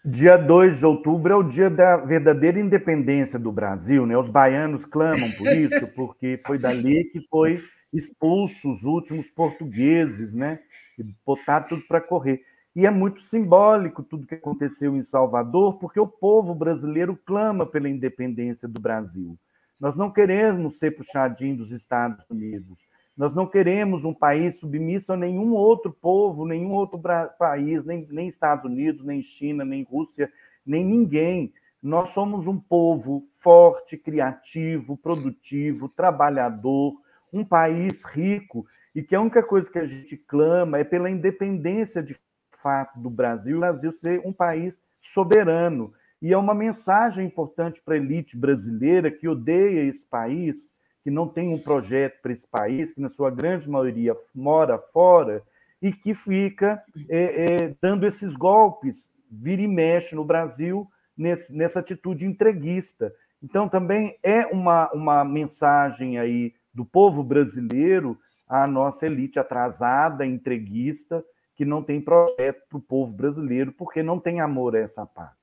Dia 0.04 0.36
2 0.36 0.78
de 0.78 0.86
outubro 0.86 1.32
é 1.32 1.36
o 1.36 1.42
dia 1.44 1.70
da 1.70 1.96
verdadeira 1.98 2.58
independência 2.58 3.38
do 3.38 3.52
Brasil, 3.52 4.04
né? 4.04 4.18
Os 4.18 4.28
baianos 4.28 4.84
clamam 4.84 5.30
por 5.32 5.46
isso, 5.54 5.86
porque 5.94 6.40
foi 6.44 6.58
dali 6.58 7.04
que 7.04 7.20
foi 7.28 7.62
expulso 7.92 8.72
os 8.72 8.82
últimos 8.82 9.30
portugueses, 9.30 10.34
né? 10.34 10.58
E 10.98 11.04
botar 11.24 11.60
tudo 11.60 11.82
para 11.82 12.00
correr. 12.00 12.42
E 12.74 12.86
é 12.86 12.90
muito 12.90 13.20
simbólico 13.20 14.02
tudo 14.02 14.26
que 14.26 14.34
aconteceu 14.34 14.96
em 14.96 15.02
Salvador, 15.02 15.78
porque 15.78 16.00
o 16.00 16.08
povo 16.08 16.54
brasileiro 16.54 17.16
clama 17.24 17.66
pela 17.66 17.88
independência 17.88 18.66
do 18.66 18.80
Brasil. 18.80 19.38
Nós 19.82 19.96
não 19.96 20.12
queremos 20.12 20.78
ser 20.78 20.92
puxadinho 20.92 21.56
dos 21.56 21.72
Estados 21.72 22.24
Unidos. 22.30 22.86
Nós 23.16 23.34
não 23.34 23.48
queremos 23.48 24.04
um 24.04 24.14
país 24.14 24.60
submisso 24.60 25.12
a 25.12 25.16
nenhum 25.16 25.54
outro 25.54 25.92
povo, 25.92 26.46
nenhum 26.46 26.70
outro 26.70 27.00
país, 27.36 27.84
nem, 27.84 28.06
nem 28.08 28.28
Estados 28.28 28.64
Unidos, 28.64 29.04
nem 29.04 29.20
China, 29.24 29.64
nem 29.64 29.82
Rússia, 29.82 30.32
nem 30.64 30.84
ninguém. 30.84 31.52
Nós 31.82 32.10
somos 32.10 32.46
um 32.46 32.56
povo 32.56 33.24
forte, 33.40 33.96
criativo, 33.96 34.96
produtivo, 34.96 35.88
trabalhador, 35.88 36.94
um 37.32 37.44
país 37.44 38.04
rico 38.04 38.64
e 38.94 39.02
que 39.02 39.16
a 39.16 39.20
única 39.20 39.42
coisa 39.42 39.68
que 39.68 39.80
a 39.80 39.86
gente 39.86 40.16
clama 40.16 40.78
é 40.78 40.84
pela 40.84 41.10
independência 41.10 42.00
de 42.00 42.16
fato 42.52 43.00
do 43.00 43.10
Brasil, 43.10 43.56
o 43.56 43.60
Brasil 43.60 43.90
ser 43.90 44.22
um 44.24 44.32
país 44.32 44.80
soberano. 45.00 45.92
E 46.22 46.32
é 46.32 46.38
uma 46.38 46.54
mensagem 46.54 47.26
importante 47.26 47.82
para 47.82 47.94
a 47.94 47.96
elite 47.96 48.36
brasileira 48.36 49.10
que 49.10 49.26
odeia 49.26 49.82
esse 49.82 50.06
país, 50.06 50.70
que 51.02 51.10
não 51.10 51.26
tem 51.26 51.52
um 51.52 51.58
projeto 51.58 52.22
para 52.22 52.30
esse 52.30 52.46
país, 52.46 52.92
que 52.92 53.00
na 53.00 53.08
sua 53.08 53.28
grande 53.28 53.68
maioria 53.68 54.14
mora 54.32 54.78
fora 54.78 55.42
e 55.82 55.92
que 55.92 56.14
fica 56.14 56.80
é, 57.08 57.64
é, 57.64 57.74
dando 57.82 58.06
esses 58.06 58.36
golpes, 58.36 59.10
vira 59.28 59.62
e 59.62 59.66
mexe 59.66 60.14
no 60.14 60.24
Brasil 60.24 60.88
nesse, 61.16 61.52
nessa 61.52 61.80
atitude 61.80 62.24
entreguista. 62.24 63.12
Então, 63.42 63.68
também 63.68 64.16
é 64.22 64.46
uma, 64.46 64.92
uma 64.92 65.24
mensagem 65.24 66.20
aí 66.20 66.54
do 66.72 66.84
povo 66.84 67.24
brasileiro 67.24 68.16
à 68.48 68.64
nossa 68.68 69.06
elite 69.06 69.40
atrasada, 69.40 70.24
entreguista, 70.24 71.24
que 71.56 71.64
não 71.64 71.82
tem 71.82 72.00
projeto 72.00 72.62
para 72.68 72.78
o 72.78 72.80
povo 72.80 73.12
brasileiro, 73.12 73.72
porque 73.72 74.04
não 74.04 74.20
tem 74.20 74.40
amor 74.40 74.76
a 74.76 74.78
essa 74.78 75.04
pátria. 75.04 75.41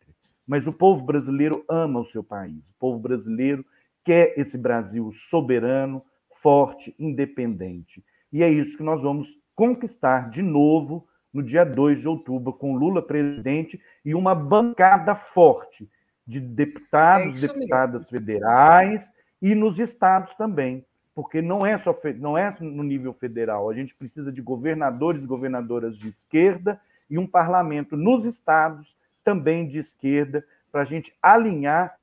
Mas 0.49 0.65
o 0.65 0.73
povo 0.73 1.03
brasileiro 1.03 1.63
ama 1.69 1.99
o 1.99 2.05
seu 2.05 2.23
país. 2.23 2.57
O 2.57 2.79
povo 2.79 2.97
brasileiro 2.97 3.63
quer 4.03 4.33
esse 4.35 4.57
Brasil 4.57 5.11
soberano, 5.11 6.01
forte, 6.41 6.95
independente. 6.97 8.03
E 8.33 8.41
é 8.41 8.49
isso 8.49 8.75
que 8.75 8.81
nós 8.81 9.03
vamos 9.03 9.37
conquistar 9.55 10.31
de 10.31 10.41
novo 10.41 11.07
no 11.31 11.43
dia 11.43 11.63
2 11.63 12.01
de 12.01 12.07
outubro, 12.07 12.51
com 12.51 12.75
Lula 12.75 12.99
presidente 12.99 13.79
e 14.03 14.15
uma 14.15 14.33
bancada 14.33 15.13
forte 15.13 15.87
de 16.25 16.39
deputados, 16.39 17.43
é 17.43 17.47
deputadas 17.47 18.11
mesmo. 18.11 18.17
federais 18.17 19.13
e 19.39 19.53
nos 19.53 19.77
estados 19.77 20.33
também, 20.33 20.83
porque 21.13 21.43
não 21.43 21.63
é 21.63 21.77
só 21.77 21.93
não 22.17 22.35
é 22.35 22.57
no 22.59 22.81
nível 22.81 23.13
federal, 23.13 23.69
a 23.69 23.75
gente 23.75 23.93
precisa 23.93 24.31
de 24.31 24.41
governadores 24.41 25.21
e 25.21 25.27
governadoras 25.27 25.95
de 25.95 26.09
esquerda 26.09 26.81
e 27.07 27.19
um 27.19 27.27
parlamento 27.27 27.95
nos 27.95 28.25
estados 28.25 28.97
também 29.23 29.67
de 29.67 29.79
esquerda 29.79 30.45
para 30.71 30.81
a 30.81 30.85
gente 30.85 31.13
alinhar 31.21 31.97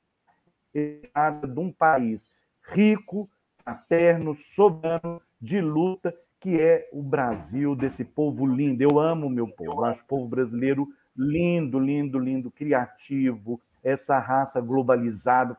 de 0.74 1.60
um 1.60 1.72
país 1.72 2.30
rico, 2.62 3.28
fraterno, 3.62 4.34
soberano, 4.34 5.20
de 5.40 5.60
luta, 5.60 6.14
que 6.40 6.60
é 6.60 6.88
o 6.92 7.02
Brasil, 7.02 7.74
desse 7.74 8.04
povo 8.04 8.46
lindo. 8.46 8.82
Eu 8.82 8.98
amo 8.98 9.30
meu 9.30 9.48
povo, 9.48 9.84
acho 9.84 10.02
o 10.02 10.06
povo 10.06 10.28
brasileiro 10.28 10.88
lindo, 11.16 11.78
lindo, 11.78 12.18
lindo, 12.18 12.50
criativo, 12.50 13.60
essa 13.82 14.18
raça 14.18 14.60
globalizada. 14.60 15.56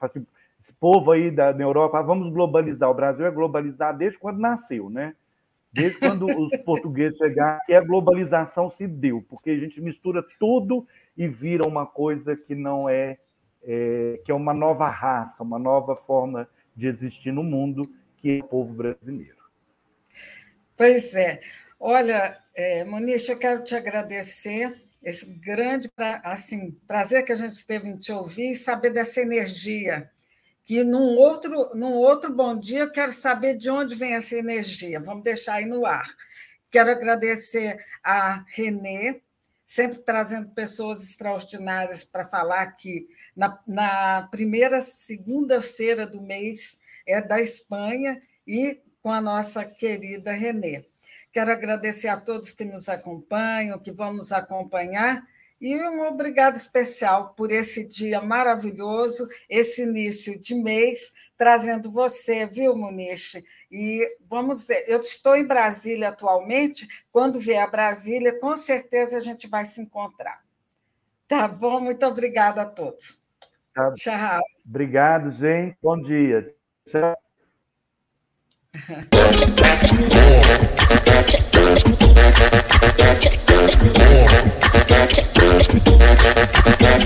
Esse 0.59 0.73
povo 0.73 1.11
aí 1.11 1.31
da, 1.31 1.51
da 1.51 1.63
Europa, 1.63 2.01
vamos 2.01 2.31
globalizar. 2.31 2.89
O 2.89 2.93
Brasil 2.93 3.25
é 3.25 3.31
globalizado 3.31 3.97
desde 3.97 4.19
quando 4.19 4.39
nasceu, 4.39 4.89
né? 4.89 5.15
Desde 5.71 5.99
quando 5.99 6.25
os 6.25 6.55
portugueses 6.63 7.17
chegaram, 7.17 7.59
que 7.65 7.73
a 7.73 7.81
globalização 7.81 8.69
se 8.69 8.87
deu, 8.87 9.23
porque 9.27 9.49
a 9.49 9.57
gente 9.57 9.81
mistura 9.81 10.23
tudo 10.39 10.87
e 11.17 11.27
vira 11.27 11.67
uma 11.67 11.85
coisa 11.85 12.35
que 12.35 12.53
não 12.53 12.87
é, 12.87 13.17
é 13.63 14.21
que 14.23 14.31
é 14.31 14.35
uma 14.35 14.53
nova 14.53 14.87
raça, 14.87 15.43
uma 15.43 15.57
nova 15.57 15.95
forma 15.95 16.47
de 16.75 16.87
existir 16.87 17.31
no 17.31 17.43
mundo, 17.43 17.81
que 18.17 18.37
é 18.37 18.43
o 18.43 18.47
povo 18.47 18.73
brasileiro. 18.73 19.37
Pois 20.75 21.13
é. 21.15 21.39
Olha, 21.79 22.37
é, 22.55 22.83
eu 22.83 23.37
quero 23.37 23.63
te 23.63 23.75
agradecer 23.75 24.79
esse 25.01 25.33
grande 25.39 25.89
assim, 26.23 26.71
prazer 26.87 27.23
que 27.23 27.31
a 27.31 27.35
gente 27.35 27.65
teve 27.65 27.87
em 27.87 27.97
te 27.97 28.11
ouvir 28.11 28.51
e 28.51 28.55
saber 28.55 28.91
dessa 28.91 29.21
energia. 29.21 30.09
Que 30.63 30.83
num 30.83 31.15
outro, 31.15 31.71
num 31.75 31.93
outro 31.93 32.33
bom 32.33 32.57
dia 32.59 32.79
eu 32.79 32.91
quero 32.91 33.13
saber 33.13 33.55
de 33.55 33.69
onde 33.69 33.95
vem 33.95 34.13
essa 34.13 34.35
energia. 34.35 34.99
Vamos 34.99 35.23
deixar 35.23 35.53
aí 35.53 35.65
no 35.65 35.85
ar. 35.85 36.07
Quero 36.69 36.91
agradecer 36.91 37.77
a 38.03 38.43
Renê, 38.53 39.21
sempre 39.67 39.99
trazendo 39.99 40.47
pessoas 40.51 41.03
extraordinárias 41.03 42.01
para 42.01 42.25
falar 42.25 42.61
aqui. 42.61 43.05
Na, 43.35 43.61
na 43.67 44.27
primeira 44.31 44.79
segunda-feira 44.79 46.07
do 46.07 46.21
mês 46.21 46.79
é 47.05 47.21
da 47.21 47.41
Espanha 47.41 48.21
e 48.47 48.79
com 49.03 49.11
a 49.11 49.19
nossa 49.19 49.65
querida 49.65 50.31
Renê. 50.31 50.85
Quero 51.33 51.51
agradecer 51.51 52.07
a 52.07 52.15
todos 52.15 52.51
que 52.51 52.63
nos 52.63 52.87
acompanham, 52.87 53.77
que 53.77 53.91
vão 53.91 54.13
nos 54.13 54.31
acompanhar, 54.31 55.27
e 55.59 55.75
um 55.89 56.07
obrigado 56.07 56.55
especial 56.55 57.33
por 57.35 57.51
esse 57.51 57.87
dia 57.87 58.21
maravilhoso, 58.21 59.27
esse 59.49 59.83
início 59.83 60.39
de 60.39 60.55
mês, 60.55 61.13
trazendo 61.37 61.91
você, 61.91 62.45
viu, 62.45 62.75
Muniche? 62.75 63.43
E 63.71 64.07
vamos 64.29 64.67
ver, 64.67 64.83
eu 64.87 65.01
estou 65.01 65.35
em 65.35 65.45
Brasília 65.45 66.09
atualmente, 66.09 66.87
quando 67.11 67.39
vier 67.39 67.63
a 67.63 67.67
Brasília, 67.67 68.39
com 68.39 68.55
certeza 68.55 69.17
a 69.17 69.21
gente 69.21 69.47
vai 69.47 69.65
se 69.65 69.81
encontrar. 69.81 70.43
Tá 71.27 71.47
bom? 71.47 71.81
Muito 71.81 72.05
obrigada 72.05 72.61
a 72.61 72.65
todos. 72.65 73.19
Tá. 73.73 73.91
Tchau. 73.93 74.41
Obrigado, 74.65 75.31
gente. 75.31 75.75
Bom 75.81 75.99
dia. 76.01 76.55
Tchau. 76.85 77.17
Escuto, 85.55 85.59
escuto, 85.59 85.97
escuto. 85.97 86.96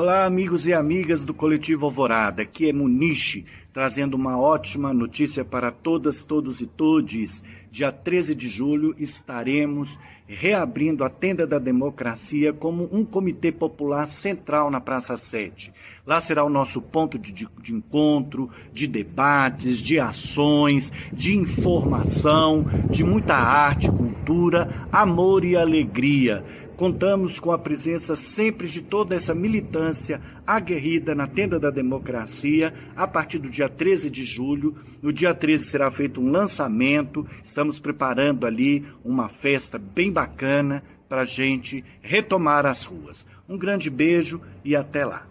Olá, 0.00 0.26
amigos 0.26 0.68
e 0.68 0.72
amigas 0.72 1.24
do 1.24 1.34
Coletivo 1.34 1.86
Alvorada. 1.86 2.42
Aqui 2.42 2.68
é 2.68 2.72
Muniche, 2.72 3.44
trazendo 3.72 4.16
uma 4.16 4.38
ótima 4.38 4.94
notícia 4.94 5.44
para 5.44 5.72
todas, 5.72 6.22
todos 6.22 6.60
e 6.60 6.68
todes. 6.68 7.42
Dia 7.68 7.90
13 7.90 8.36
de 8.36 8.46
julho 8.48 8.94
estaremos 8.96 9.98
reabrindo 10.24 11.02
a 11.02 11.10
Tenda 11.10 11.48
da 11.48 11.58
Democracia 11.58 12.52
como 12.52 12.88
um 12.92 13.04
comitê 13.04 13.50
popular 13.50 14.06
central 14.06 14.70
na 14.70 14.80
Praça 14.80 15.16
7. 15.16 15.72
Lá 16.06 16.20
será 16.20 16.44
o 16.44 16.48
nosso 16.48 16.80
ponto 16.80 17.18
de, 17.18 17.32
de, 17.32 17.48
de 17.60 17.74
encontro, 17.74 18.48
de 18.72 18.86
debates, 18.86 19.80
de 19.80 19.98
ações, 19.98 20.92
de 21.12 21.36
informação, 21.36 22.64
de 22.88 23.02
muita 23.02 23.34
arte, 23.34 23.90
cultura, 23.90 24.86
amor 24.92 25.44
e 25.44 25.56
alegria 25.56 26.44
Contamos 26.78 27.40
com 27.40 27.50
a 27.50 27.58
presença 27.58 28.14
sempre 28.14 28.68
de 28.68 28.82
toda 28.82 29.16
essa 29.16 29.34
militância 29.34 30.22
aguerrida 30.46 31.12
na 31.12 31.26
tenda 31.26 31.58
da 31.58 31.70
democracia 31.70 32.72
a 32.94 33.04
partir 33.04 33.40
do 33.40 33.50
dia 33.50 33.68
13 33.68 34.08
de 34.08 34.22
julho. 34.22 34.76
No 35.02 35.12
dia 35.12 35.34
13 35.34 35.64
será 35.64 35.90
feito 35.90 36.20
um 36.20 36.30
lançamento, 36.30 37.26
estamos 37.42 37.80
preparando 37.80 38.46
ali 38.46 38.86
uma 39.04 39.28
festa 39.28 39.76
bem 39.76 40.12
bacana 40.12 40.84
para 41.08 41.22
a 41.22 41.24
gente 41.24 41.84
retomar 42.00 42.64
as 42.64 42.84
ruas. 42.84 43.26
Um 43.48 43.58
grande 43.58 43.90
beijo 43.90 44.40
e 44.64 44.76
até 44.76 45.04
lá. 45.04 45.26